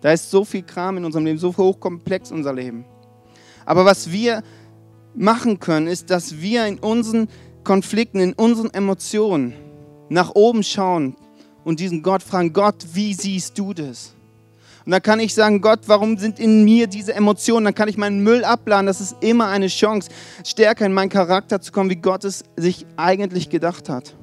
Da 0.00 0.12
ist 0.12 0.30
so 0.30 0.44
viel 0.44 0.62
Kram 0.62 0.96
in 0.96 1.04
unserem 1.04 1.26
Leben, 1.26 1.38
so 1.38 1.56
hochkomplex 1.56 2.32
unser 2.32 2.52
Leben. 2.52 2.84
Aber 3.66 3.84
was 3.84 4.10
wir 4.10 4.42
machen 5.14 5.60
können, 5.60 5.88
ist, 5.88 6.10
dass 6.10 6.40
wir 6.40 6.66
in 6.66 6.78
unseren 6.78 7.28
Konflikten, 7.64 8.20
in 8.20 8.32
unseren 8.32 8.72
Emotionen 8.72 9.54
nach 10.08 10.34
oben 10.34 10.62
schauen 10.62 11.16
und 11.64 11.80
diesen 11.80 12.02
Gott 12.02 12.22
fragen, 12.22 12.52
Gott, 12.52 12.76
wie 12.94 13.12
siehst 13.12 13.58
du 13.58 13.74
das? 13.74 14.14
Und 14.84 14.92
dann 14.92 15.02
kann 15.02 15.18
ich 15.18 15.34
sagen, 15.34 15.60
Gott, 15.60 15.80
warum 15.88 16.16
sind 16.16 16.38
in 16.38 16.64
mir 16.64 16.86
diese 16.86 17.12
Emotionen? 17.12 17.64
Dann 17.64 17.74
kann 17.74 17.88
ich 17.88 17.96
meinen 17.96 18.22
Müll 18.22 18.44
abladen. 18.44 18.86
Das 18.86 19.00
ist 19.00 19.16
immer 19.20 19.48
eine 19.48 19.66
Chance, 19.66 20.10
stärker 20.44 20.86
in 20.86 20.92
meinen 20.92 21.08
Charakter 21.08 21.60
zu 21.60 21.72
kommen, 21.72 21.90
wie 21.90 21.96
Gott 21.96 22.22
es 22.22 22.44
sich 22.54 22.86
eigentlich 22.96 23.50
gedacht 23.50 23.88
hat. 23.88 24.14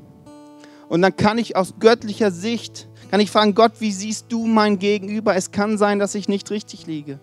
Und 0.88 1.02
dann 1.02 1.18
kann 1.18 1.38
ich 1.38 1.58
aus 1.58 1.74
göttlicher 1.82 2.32
Sicht, 2.32 2.88
kann 3.12 3.20
ich 3.20 3.30
fragen, 3.30 3.56
Gott, 3.56 3.74
wie 3.80 3.92
siehst 3.92 4.28
du 4.30 4.46
mein 4.46 4.80
Gegenüber? 4.80 5.36
Es 5.36 5.52
kann 5.52 5.78
sein, 5.78 6.00
dass 6.00 6.16
ich 6.16 6.30
nicht 6.30 6.50
richtig 6.50 6.88
liege. 6.88 7.20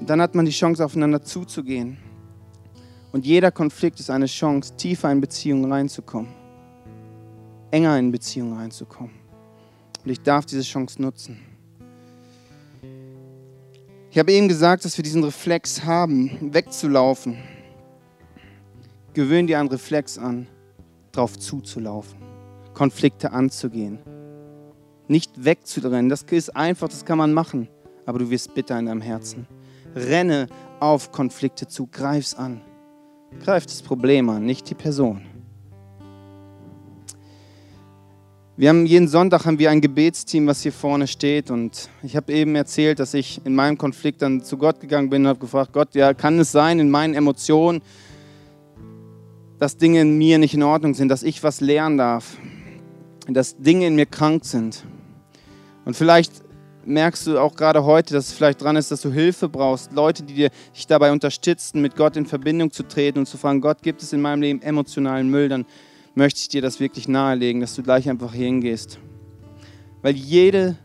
Und 0.00 0.08
dann 0.08 0.22
hat 0.22 0.34
man 0.34 0.46
die 0.46 0.50
Chance, 0.50 0.82
aufeinander 0.82 1.22
zuzugehen. 1.22 1.98
Und 3.12 3.26
jeder 3.26 3.50
Konflikt 3.50 4.00
ist 4.00 4.08
eine 4.08 4.24
Chance, 4.24 4.74
tiefer 4.74 5.12
in 5.12 5.20
Beziehungen 5.20 5.70
reinzukommen. 5.70 6.32
Enger 7.70 7.98
in 7.98 8.10
Beziehungen 8.10 8.54
reinzukommen. 8.54 9.12
Und 10.02 10.10
ich 10.10 10.22
darf 10.22 10.46
diese 10.46 10.62
Chance 10.62 11.02
nutzen. 11.02 11.38
Ich 14.10 14.18
habe 14.18 14.32
eben 14.32 14.48
gesagt, 14.48 14.86
dass 14.86 14.96
wir 14.96 15.02
diesen 15.02 15.22
Reflex 15.22 15.84
haben, 15.84 16.50
wegzulaufen. 16.50 17.36
Gewöhn 19.12 19.46
dir 19.46 19.60
einen 19.60 19.68
Reflex 19.68 20.16
an, 20.16 20.46
darauf 21.12 21.38
zuzulaufen, 21.38 22.18
Konflikte 22.72 23.32
anzugehen. 23.32 23.98
Nicht 25.08 25.44
wegzurennen, 25.44 26.08
das 26.08 26.22
ist 26.22 26.56
einfach, 26.56 26.88
das 26.88 27.04
kann 27.04 27.18
man 27.18 27.34
machen, 27.34 27.68
aber 28.06 28.18
du 28.18 28.30
wirst 28.30 28.54
bitter 28.54 28.78
in 28.78 28.86
deinem 28.86 29.02
Herzen. 29.02 29.46
Renne 29.94 30.46
auf 30.78 31.12
Konflikte 31.12 31.66
zu, 31.66 31.86
greif's 31.86 32.34
an. 32.34 32.60
Greif 33.44 33.66
das 33.66 33.82
Problem 33.82 34.28
an, 34.28 34.44
nicht 34.44 34.68
die 34.70 34.74
Person. 34.74 35.22
Wir 38.56 38.68
haben 38.68 38.84
jeden 38.84 39.08
Sonntag 39.08 39.46
haben 39.46 39.58
wir 39.58 39.70
ein 39.70 39.80
Gebetsteam, 39.80 40.46
was 40.46 40.60
hier 40.60 40.72
vorne 40.72 41.06
steht. 41.06 41.50
Und 41.50 41.88
ich 42.02 42.14
habe 42.14 42.30
eben 42.30 42.54
erzählt, 42.54 42.98
dass 42.98 43.14
ich 43.14 43.40
in 43.46 43.54
meinem 43.54 43.78
Konflikt 43.78 44.20
dann 44.20 44.42
zu 44.42 44.58
Gott 44.58 44.80
gegangen 44.80 45.08
bin 45.08 45.22
und 45.22 45.28
habe 45.28 45.38
gefragt, 45.38 45.72
Gott, 45.72 45.94
ja, 45.94 46.12
kann 46.12 46.38
es 46.38 46.52
sein 46.52 46.78
in 46.78 46.90
meinen 46.90 47.14
Emotionen, 47.14 47.80
dass 49.58 49.78
Dinge 49.78 50.02
in 50.02 50.18
mir 50.18 50.36
nicht 50.36 50.52
in 50.52 50.62
Ordnung 50.62 50.92
sind, 50.92 51.08
dass 51.08 51.22
ich 51.22 51.42
was 51.42 51.62
lernen 51.62 51.96
darf, 51.96 52.36
dass 53.28 53.56
Dinge 53.56 53.86
in 53.86 53.94
mir 53.94 54.04
krank 54.04 54.44
sind. 54.44 54.84
Und 55.86 55.96
vielleicht 55.96 56.32
merkst 56.90 57.26
du 57.26 57.38
auch 57.38 57.54
gerade 57.54 57.84
heute, 57.84 58.14
dass 58.14 58.28
es 58.28 58.32
vielleicht 58.32 58.62
dran 58.62 58.76
ist, 58.76 58.90
dass 58.90 59.00
du 59.00 59.10
Hilfe 59.10 59.48
brauchst, 59.48 59.92
Leute, 59.92 60.22
die 60.22 60.34
dir, 60.34 60.50
dich 60.74 60.86
dabei 60.86 61.12
unterstützen, 61.12 61.80
mit 61.80 61.96
Gott 61.96 62.16
in 62.16 62.26
Verbindung 62.26 62.70
zu 62.70 62.82
treten 62.82 63.20
und 63.20 63.26
zu 63.26 63.38
fragen, 63.38 63.60
Gott, 63.60 63.82
gibt 63.82 64.02
es 64.02 64.12
in 64.12 64.20
meinem 64.20 64.42
Leben 64.42 64.62
emotionalen 64.62 65.28
Müll, 65.30 65.48
dann 65.48 65.64
möchte 66.14 66.40
ich 66.40 66.48
dir 66.48 66.60
das 66.60 66.80
wirklich 66.80 67.08
nahelegen, 67.08 67.60
dass 67.60 67.74
du 67.74 67.82
gleich 67.82 68.08
einfach 68.10 68.34
hingehst. 68.34 68.98
Weil 70.02 70.14
jede, 70.14 70.76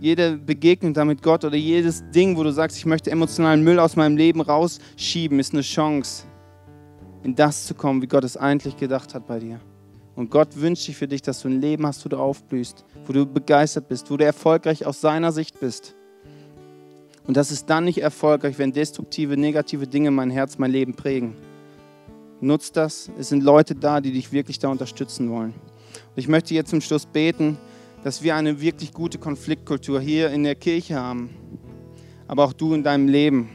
jede 0.00 0.36
Begegnung 0.36 0.94
da 0.94 1.04
mit 1.04 1.22
Gott 1.22 1.44
oder 1.44 1.56
jedes 1.56 2.02
Ding, 2.10 2.36
wo 2.36 2.42
du 2.42 2.52
sagst, 2.52 2.76
ich 2.76 2.86
möchte 2.86 3.10
emotionalen 3.10 3.62
Müll 3.62 3.78
aus 3.78 3.96
meinem 3.96 4.16
Leben 4.16 4.40
rausschieben, 4.40 5.38
ist 5.38 5.52
eine 5.52 5.62
Chance, 5.62 6.24
in 7.22 7.34
das 7.34 7.66
zu 7.66 7.74
kommen, 7.74 8.02
wie 8.02 8.08
Gott 8.08 8.24
es 8.24 8.36
eigentlich 8.36 8.76
gedacht 8.76 9.14
hat 9.14 9.26
bei 9.26 9.38
dir. 9.38 9.60
Und 10.22 10.30
Gott 10.30 10.50
wünscht 10.54 10.84
sich 10.84 10.96
für 10.96 11.08
dich, 11.08 11.20
dass 11.20 11.40
du 11.40 11.48
ein 11.48 11.60
Leben 11.60 11.84
hast, 11.84 12.04
wo 12.04 12.08
du 12.08 12.16
aufblühst, 12.16 12.84
wo 13.06 13.12
du 13.12 13.26
begeistert 13.26 13.88
bist, 13.88 14.08
wo 14.08 14.16
du 14.16 14.24
erfolgreich 14.24 14.86
aus 14.86 15.00
seiner 15.00 15.32
Sicht 15.32 15.58
bist. 15.58 15.96
Und 17.26 17.36
das 17.36 17.50
ist 17.50 17.68
dann 17.68 17.86
nicht 17.86 18.00
erfolgreich, 18.00 18.56
wenn 18.56 18.72
destruktive, 18.72 19.36
negative 19.36 19.88
Dinge 19.88 20.12
mein 20.12 20.30
Herz, 20.30 20.58
mein 20.58 20.70
Leben 20.70 20.94
prägen. 20.94 21.34
Nutz 22.40 22.70
das. 22.70 23.10
Es 23.18 23.30
sind 23.30 23.42
Leute 23.42 23.74
da, 23.74 24.00
die 24.00 24.12
dich 24.12 24.30
wirklich 24.30 24.60
da 24.60 24.68
unterstützen 24.68 25.28
wollen. 25.28 25.54
Und 25.54 26.14
ich 26.14 26.28
möchte 26.28 26.54
jetzt 26.54 26.70
zum 26.70 26.80
Schluss 26.80 27.04
beten, 27.04 27.58
dass 28.04 28.22
wir 28.22 28.36
eine 28.36 28.60
wirklich 28.60 28.92
gute 28.92 29.18
Konfliktkultur 29.18 30.00
hier 30.00 30.30
in 30.30 30.44
der 30.44 30.54
Kirche 30.54 30.94
haben, 30.94 31.30
aber 32.28 32.44
auch 32.44 32.52
du 32.52 32.74
in 32.74 32.84
deinem 32.84 33.08
Leben. 33.08 33.48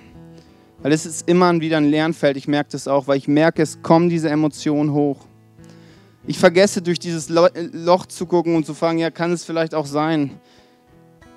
Weil 0.82 0.92
es 0.92 1.06
ist 1.06 1.30
immer 1.30 1.62
wieder 1.62 1.78
ein 1.78 1.90
Lernfeld. 1.90 2.36
Ich 2.36 2.50
merke 2.50 2.72
das 2.74 2.90
auch, 2.90 3.08
weil 3.08 3.20
ich 3.20 3.30
merke, 3.30 3.62
es 3.62 3.82
kommen 3.82 4.10
diese 4.10 4.30
Emotionen 4.30 4.92
hoch. 4.92 5.28
Ich 6.28 6.40
vergesse 6.40 6.82
durch 6.82 7.00
dieses 7.00 7.30
Loch 7.30 8.06
zu 8.06 8.26
gucken 8.26 8.56
und 8.56 8.66
zu 8.66 8.74
fragen, 8.74 9.00
ja, 9.00 9.10
kann 9.10 9.32
es 9.32 9.46
vielleicht 9.46 9.74
auch 9.74 9.86
sein, 9.86 10.40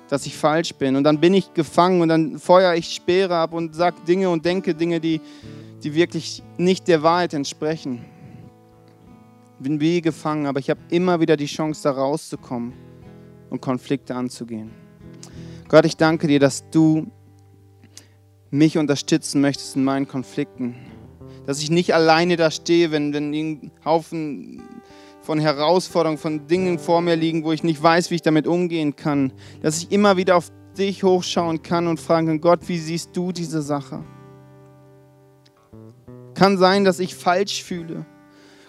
dass 0.09 0.25
ich 0.25 0.35
falsch 0.35 0.75
bin? 0.75 0.97
Und 0.97 1.05
dann 1.05 1.21
bin 1.21 1.33
ich 1.33 1.53
gefangen 1.53 2.01
und 2.01 2.09
dann 2.09 2.37
feuere 2.37 2.75
ich 2.75 2.93
Speere 2.93 3.37
ab 3.37 3.53
und 3.53 3.73
sage 3.73 3.95
Dinge 4.05 4.29
und 4.29 4.43
denke 4.43 4.75
Dinge, 4.75 4.99
die, 4.99 5.21
die 5.81 5.93
wirklich 5.93 6.43
nicht 6.57 6.89
der 6.89 7.03
Wahrheit 7.03 7.33
entsprechen. 7.33 8.03
Bin 9.59 9.79
wie 9.79 10.01
gefangen, 10.01 10.45
aber 10.45 10.59
ich 10.59 10.69
habe 10.69 10.81
immer 10.89 11.21
wieder 11.21 11.37
die 11.37 11.45
Chance, 11.45 11.83
da 11.83 11.91
rauszukommen 11.91 12.73
und 13.49 13.61
Konflikte 13.61 14.13
anzugehen. 14.13 14.71
Gott, 15.69 15.85
ich 15.85 15.95
danke 15.95 16.27
dir, 16.27 16.41
dass 16.41 16.69
du 16.69 17.07
mich 18.49 18.77
unterstützen 18.77 19.39
möchtest 19.39 19.77
in 19.77 19.85
meinen 19.85 20.09
Konflikten. 20.09 20.75
Dass 21.45 21.61
ich 21.61 21.71
nicht 21.71 21.93
alleine 21.93 22.35
da 22.35 22.51
stehe, 22.51 22.91
wenn, 22.91 23.13
wenn 23.13 23.33
ein 23.33 23.71
Haufen 23.85 24.61
von 25.31 25.39
Herausforderungen, 25.39 26.17
von 26.17 26.45
Dingen 26.45 26.77
vor 26.77 26.99
mir 26.99 27.15
liegen, 27.15 27.45
wo 27.45 27.53
ich 27.53 27.63
nicht 27.63 27.81
weiß, 27.81 28.11
wie 28.11 28.15
ich 28.15 28.21
damit 28.21 28.47
umgehen 28.47 28.97
kann. 28.97 29.31
Dass 29.61 29.77
ich 29.77 29.89
immer 29.89 30.17
wieder 30.17 30.35
auf 30.35 30.51
dich 30.77 31.05
hochschauen 31.05 31.61
kann 31.61 31.87
und 31.87 32.01
fragen 32.01 32.27
kann, 32.27 32.41
Gott, 32.41 32.67
wie 32.67 32.77
siehst 32.77 33.11
du 33.13 33.31
diese 33.31 33.61
Sache? 33.61 34.03
Kann 36.33 36.57
sein, 36.57 36.83
dass 36.83 36.99
ich 36.99 37.15
falsch 37.15 37.63
fühle. 37.63 38.05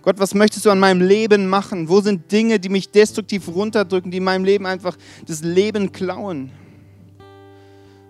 Gott, 0.03 0.21
was 0.21 0.35
möchtest 0.35 0.65
du 0.65 0.71
an 0.71 0.79
meinem 0.79 1.01
Leben 1.01 1.49
machen? 1.49 1.89
Wo 1.89 2.01
sind 2.01 2.31
Dinge, 2.31 2.61
die 2.61 2.69
mich 2.69 2.93
destruktiv 2.93 3.49
runterdrücken, 3.49 4.13
die 4.13 4.21
meinem 4.21 4.45
Leben 4.45 4.65
einfach 4.65 4.97
das 5.27 5.43
Leben 5.43 5.91
klauen? 5.91 6.53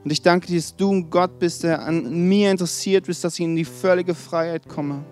Und 0.04 0.10
ich 0.12 0.20
danke 0.20 0.48
dir, 0.48 0.56
dass 0.56 0.76
du 0.76 0.92
ein 0.92 1.08
Gott 1.08 1.38
bist, 1.38 1.62
der 1.62 1.80
an 1.80 2.28
mir 2.28 2.50
interessiert 2.50 3.06
bist, 3.06 3.24
dass 3.24 3.32
ich 3.32 3.46
in 3.46 3.56
die 3.56 3.64
völlige 3.64 4.14
Freiheit 4.14 4.68
komme. 4.68 5.06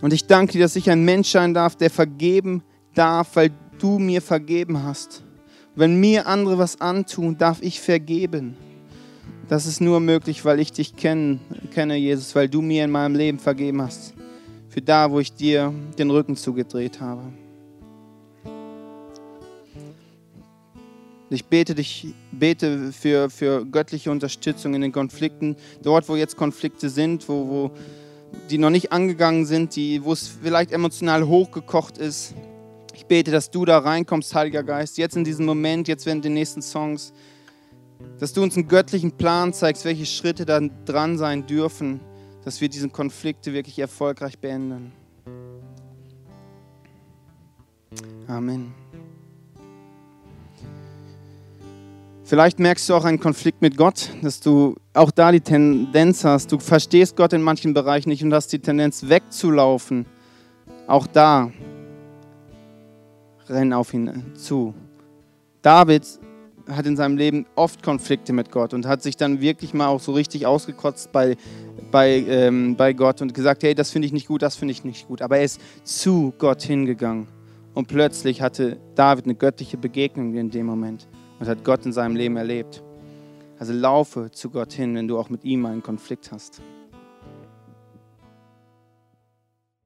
Und 0.00 0.12
ich 0.12 0.26
danke 0.26 0.52
dir, 0.52 0.60
dass 0.60 0.76
ich 0.76 0.90
ein 0.90 1.04
Mensch 1.04 1.30
sein 1.30 1.54
darf, 1.54 1.74
der 1.74 1.90
vergeben 1.90 2.62
darf, 2.94 3.34
weil 3.34 3.50
du 3.78 3.98
mir 3.98 4.22
vergeben 4.22 4.82
hast. 4.82 5.24
Wenn 5.74 5.98
mir 5.98 6.26
andere 6.26 6.58
was 6.58 6.80
antun, 6.80 7.36
darf 7.38 7.62
ich 7.62 7.80
vergeben. 7.80 8.56
Das 9.48 9.66
ist 9.66 9.80
nur 9.80 9.98
möglich, 10.00 10.44
weil 10.44 10.60
ich 10.60 10.72
dich 10.72 10.94
kenn, 10.94 11.40
kenne, 11.72 11.96
Jesus, 11.96 12.34
weil 12.34 12.48
du 12.48 12.60
mir 12.60 12.84
in 12.84 12.90
meinem 12.90 13.14
Leben 13.14 13.38
vergeben 13.38 13.80
hast. 13.82 14.14
Für 14.68 14.82
da, 14.82 15.10
wo 15.10 15.20
ich 15.20 15.32
dir 15.32 15.72
den 15.98 16.10
Rücken 16.10 16.36
zugedreht 16.36 17.00
habe. 17.00 17.22
Ich 21.30 21.44
bete 21.44 21.74
dich, 21.74 22.14
bete 22.32 22.92
für, 22.92 23.28
für 23.28 23.64
göttliche 23.66 24.10
Unterstützung 24.10 24.74
in 24.74 24.80
den 24.80 24.92
Konflikten, 24.92 25.56
dort, 25.82 26.08
wo 26.08 26.16
jetzt 26.16 26.36
Konflikte 26.36 26.88
sind, 26.88 27.28
wo, 27.28 27.48
wo, 27.48 27.70
die 28.50 28.58
noch 28.58 28.70
nicht 28.70 28.92
angegangen 28.92 29.46
sind, 29.46 29.76
die, 29.76 30.04
wo 30.04 30.12
es 30.12 30.28
vielleicht 30.28 30.72
emotional 30.72 31.26
hochgekocht 31.26 31.98
ist. 31.98 32.34
Ich 32.94 33.06
bete, 33.06 33.30
dass 33.30 33.50
du 33.50 33.64
da 33.64 33.78
reinkommst, 33.78 34.34
Heiliger 34.34 34.62
Geist, 34.62 34.98
jetzt 34.98 35.16
in 35.16 35.24
diesem 35.24 35.46
Moment, 35.46 35.88
jetzt 35.88 36.06
während 36.06 36.24
den 36.24 36.34
nächsten 36.34 36.62
Songs, 36.62 37.12
dass 38.18 38.32
du 38.32 38.42
uns 38.42 38.56
einen 38.56 38.68
göttlichen 38.68 39.12
Plan 39.12 39.52
zeigst, 39.52 39.84
welche 39.84 40.06
Schritte 40.06 40.44
da 40.44 40.60
dran 40.84 41.18
sein 41.18 41.46
dürfen, 41.46 42.00
dass 42.44 42.60
wir 42.60 42.68
diese 42.68 42.88
Konflikte 42.88 43.52
wirklich 43.52 43.78
erfolgreich 43.78 44.38
beenden. 44.38 44.92
Amen. 48.26 48.74
Vielleicht 52.28 52.58
merkst 52.58 52.86
du 52.90 52.94
auch 52.94 53.06
einen 53.06 53.20
Konflikt 53.20 53.62
mit 53.62 53.78
Gott, 53.78 54.10
dass 54.20 54.38
du 54.40 54.76
auch 54.92 55.10
da 55.10 55.32
die 55.32 55.40
Tendenz 55.40 56.24
hast, 56.24 56.52
du 56.52 56.58
verstehst 56.58 57.16
Gott 57.16 57.32
in 57.32 57.40
manchen 57.40 57.72
Bereichen 57.72 58.10
nicht 58.10 58.22
und 58.22 58.34
hast 58.34 58.52
die 58.52 58.58
Tendenz 58.58 59.08
wegzulaufen. 59.08 60.04
Auch 60.86 61.06
da 61.06 61.50
renn 63.48 63.72
auf 63.72 63.94
ihn 63.94 64.34
zu. 64.34 64.74
David 65.62 66.06
hat 66.68 66.84
in 66.84 66.98
seinem 66.98 67.16
Leben 67.16 67.46
oft 67.54 67.82
Konflikte 67.82 68.34
mit 68.34 68.50
Gott 68.50 68.74
und 68.74 68.84
hat 68.84 69.02
sich 69.02 69.16
dann 69.16 69.40
wirklich 69.40 69.72
mal 69.72 69.86
auch 69.86 70.00
so 70.00 70.12
richtig 70.12 70.44
ausgekotzt 70.44 71.10
bei, 71.12 71.34
bei, 71.90 72.26
ähm, 72.28 72.76
bei 72.76 72.92
Gott 72.92 73.22
und 73.22 73.32
gesagt, 73.32 73.62
hey, 73.62 73.74
das 73.74 73.90
finde 73.90 74.04
ich 74.04 74.12
nicht 74.12 74.28
gut, 74.28 74.42
das 74.42 74.54
finde 74.54 74.72
ich 74.72 74.84
nicht 74.84 75.08
gut. 75.08 75.22
Aber 75.22 75.38
er 75.38 75.44
ist 75.44 75.62
zu 75.82 76.34
Gott 76.36 76.60
hingegangen. 76.60 77.26
Und 77.72 77.88
plötzlich 77.88 78.42
hatte 78.42 78.76
David 78.96 79.24
eine 79.24 79.34
göttliche 79.34 79.78
Begegnung 79.78 80.34
in 80.34 80.50
dem 80.50 80.66
Moment 80.66 81.08
und 81.38 81.48
hat 81.48 81.64
Gott 81.64 81.84
in 81.86 81.92
seinem 81.92 82.16
Leben 82.16 82.36
erlebt. 82.36 82.82
Also 83.58 83.72
laufe 83.72 84.30
zu 84.30 84.50
Gott 84.50 84.72
hin, 84.72 84.94
wenn 84.94 85.08
du 85.08 85.18
auch 85.18 85.30
mit 85.30 85.44
ihm 85.44 85.66
einen 85.66 85.82
Konflikt 85.82 86.30
hast. 86.32 86.60